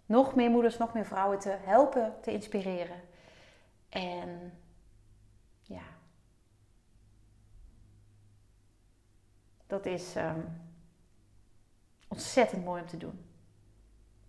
Nog 0.07 0.35
meer 0.35 0.51
moeders, 0.51 0.79
nog 0.79 0.93
meer 0.95 1.05
vrouwen 1.05 1.39
te 1.39 1.57
helpen, 1.61 2.15
te 2.23 2.33
inspireren. 2.33 3.01
En 3.89 4.59
ja, 5.63 5.83
dat 9.67 9.87
is 9.87 10.17
ehm, 10.17 10.41
ontzettend 12.09 12.65
mooi 12.65 12.83
om 12.83 12.89
te 12.89 12.97
doen. 12.97 13.25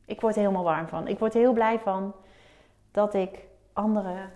Ik 0.06 0.21
word 0.21 0.36
er 0.36 0.41
helemaal 0.41 0.63
warm 0.63 0.88
van. 0.88 1.08
Ik 1.08 1.19
word 1.19 1.34
er 1.34 1.39
heel 1.39 1.54
blij 1.54 1.80
van 1.80 2.15
dat 2.91 3.13
ik 3.13 3.47
anderen 3.73 4.32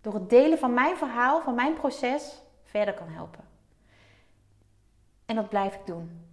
door 0.00 0.14
het 0.14 0.30
delen 0.30 0.58
van 0.58 0.74
mijn 0.74 0.96
verhaal, 0.96 1.40
van 1.40 1.54
mijn 1.54 1.74
proces, 1.74 2.42
verder 2.62 2.94
kan 2.94 3.08
helpen. 3.08 3.44
En 5.24 5.34
dat 5.36 5.48
blijf 5.48 5.74
ik 5.74 5.86
doen. 5.86 6.27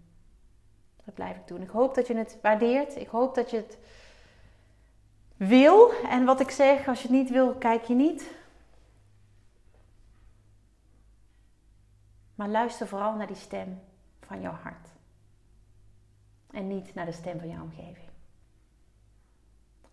Dat 1.05 1.13
blijf 1.13 1.35
ik 1.35 1.47
doen. 1.47 1.61
Ik 1.61 1.69
hoop 1.69 1.95
dat 1.95 2.07
je 2.07 2.15
het 2.15 2.37
waardeert. 2.41 2.95
Ik 2.95 3.07
hoop 3.07 3.35
dat 3.35 3.49
je 3.49 3.57
het 3.57 3.77
wil. 5.37 5.91
En 5.91 6.25
wat 6.25 6.39
ik 6.39 6.49
zeg, 6.49 6.87
als 6.87 7.01
je 7.01 7.07
het 7.07 7.17
niet 7.17 7.29
wil, 7.29 7.53
kijk 7.53 7.83
je 7.83 7.93
niet. 7.93 8.31
Maar 12.35 12.47
luister 12.47 12.87
vooral 12.87 13.15
naar 13.15 13.27
die 13.27 13.35
stem 13.35 13.81
van 14.21 14.41
jouw 14.41 14.53
hart. 14.53 14.89
En 16.51 16.67
niet 16.67 16.93
naar 16.93 17.05
de 17.05 17.11
stem 17.11 17.39
van 17.39 17.49
jouw 17.49 17.61
omgeving. 17.61 18.09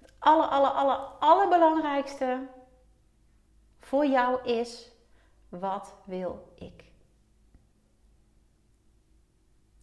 Het 0.00 0.12
aller, 0.18 0.46
aller, 0.46 0.70
aller, 0.70 0.96
allerbelangrijkste 1.18 2.46
voor 3.80 4.06
jou 4.06 4.44
is: 4.44 4.90
wat 5.48 5.94
wil 6.04 6.52
ik? 6.54 6.91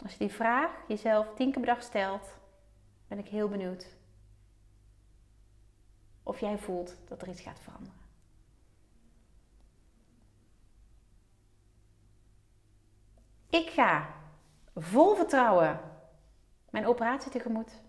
Als 0.04 0.12
je 0.12 0.18
die 0.18 0.32
vraag 0.32 0.72
jezelf 0.88 1.28
tien 1.36 1.52
keer 1.52 1.62
per 1.62 1.74
dag 1.74 1.84
stelt, 1.84 2.28
ben 3.08 3.20
ik 3.20 3.28
heel 3.28 3.48
benieuwd 3.48 3.98
of 6.24 6.40
jij 6.40 6.58
voelt 6.58 6.96
dat 7.08 7.22
er 7.22 7.28
iets 7.28 7.42
gaat 7.42 7.60
veranderen. 7.60 7.98
Ik 13.50 13.70
ga 13.70 14.08
vol 14.76 15.16
vertrouwen 15.16 15.80
mijn 16.70 16.88
operatie 16.88 17.32
tegemoet. 17.32 17.82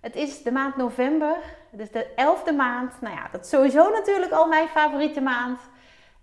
Het 0.00 0.14
is 0.14 0.42
de 0.42 0.52
maand 0.52 0.76
november, 0.76 1.36
het 1.70 1.80
is 1.80 1.90
de 1.90 2.14
elfde 2.14 2.52
maand. 2.52 3.00
Nou 3.00 3.14
ja, 3.14 3.28
dat 3.28 3.44
is 3.44 3.50
sowieso 3.50 3.90
natuurlijk 3.90 4.32
al 4.32 4.48
mijn 4.48 4.68
favoriete 4.68 5.20
maand. 5.20 5.60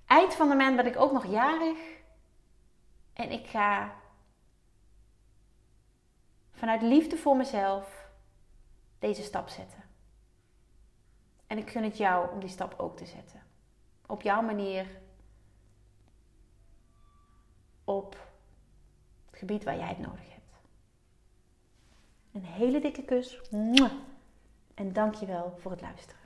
Eind 0.06 0.34
van 0.34 0.50
de 0.50 0.56
maand 0.56 0.76
ben 0.76 0.86
ik 0.86 1.00
ook 1.00 1.12
nog 1.12 1.26
jarig. 1.26 1.78
En 3.14 3.32
ik 3.32 3.48
ga 3.48 3.94
vanuit 6.54 6.82
liefde 6.82 7.18
voor 7.18 7.38
mezelf 7.38 8.10
deze 9.00 9.24
stap 9.24 9.50
zetten. 9.50 9.84
En 11.48 11.58
ik 11.58 11.70
gun 11.70 11.84
het 11.84 11.98
jou 11.98 12.32
om 12.32 12.40
die 12.40 12.50
stap 12.50 12.74
ook 12.78 12.98
te 12.98 13.06
zetten. 13.06 13.42
Op 14.08 14.22
jouw 14.22 14.42
manier. 14.42 14.88
Op 17.84 18.18
het 19.30 19.40
gebied 19.40 19.64
waar 19.64 19.78
jij 19.78 19.88
het 19.88 20.00
nodig 20.00 20.30
hebt. 20.30 20.52
Een 22.34 22.46
hele 22.46 22.80
dikke 22.80 23.04
kus. 23.04 23.42
En 24.74 24.94
dankjewel 24.94 25.58
voor 25.60 25.72
het 25.72 25.82
luisteren. 25.82 26.22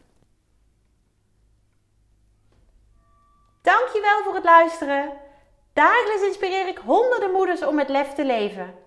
Dankjewel 3.61 4.23
voor 4.23 4.35
het 4.35 4.43
luisteren. 4.43 5.13
Dagelijks 5.73 6.23
inspireer 6.23 6.67
ik 6.67 6.77
honderden 6.77 7.31
moeders 7.31 7.63
om 7.63 7.75
met 7.75 7.89
lef 7.89 8.13
te 8.13 8.25
leven. 8.25 8.86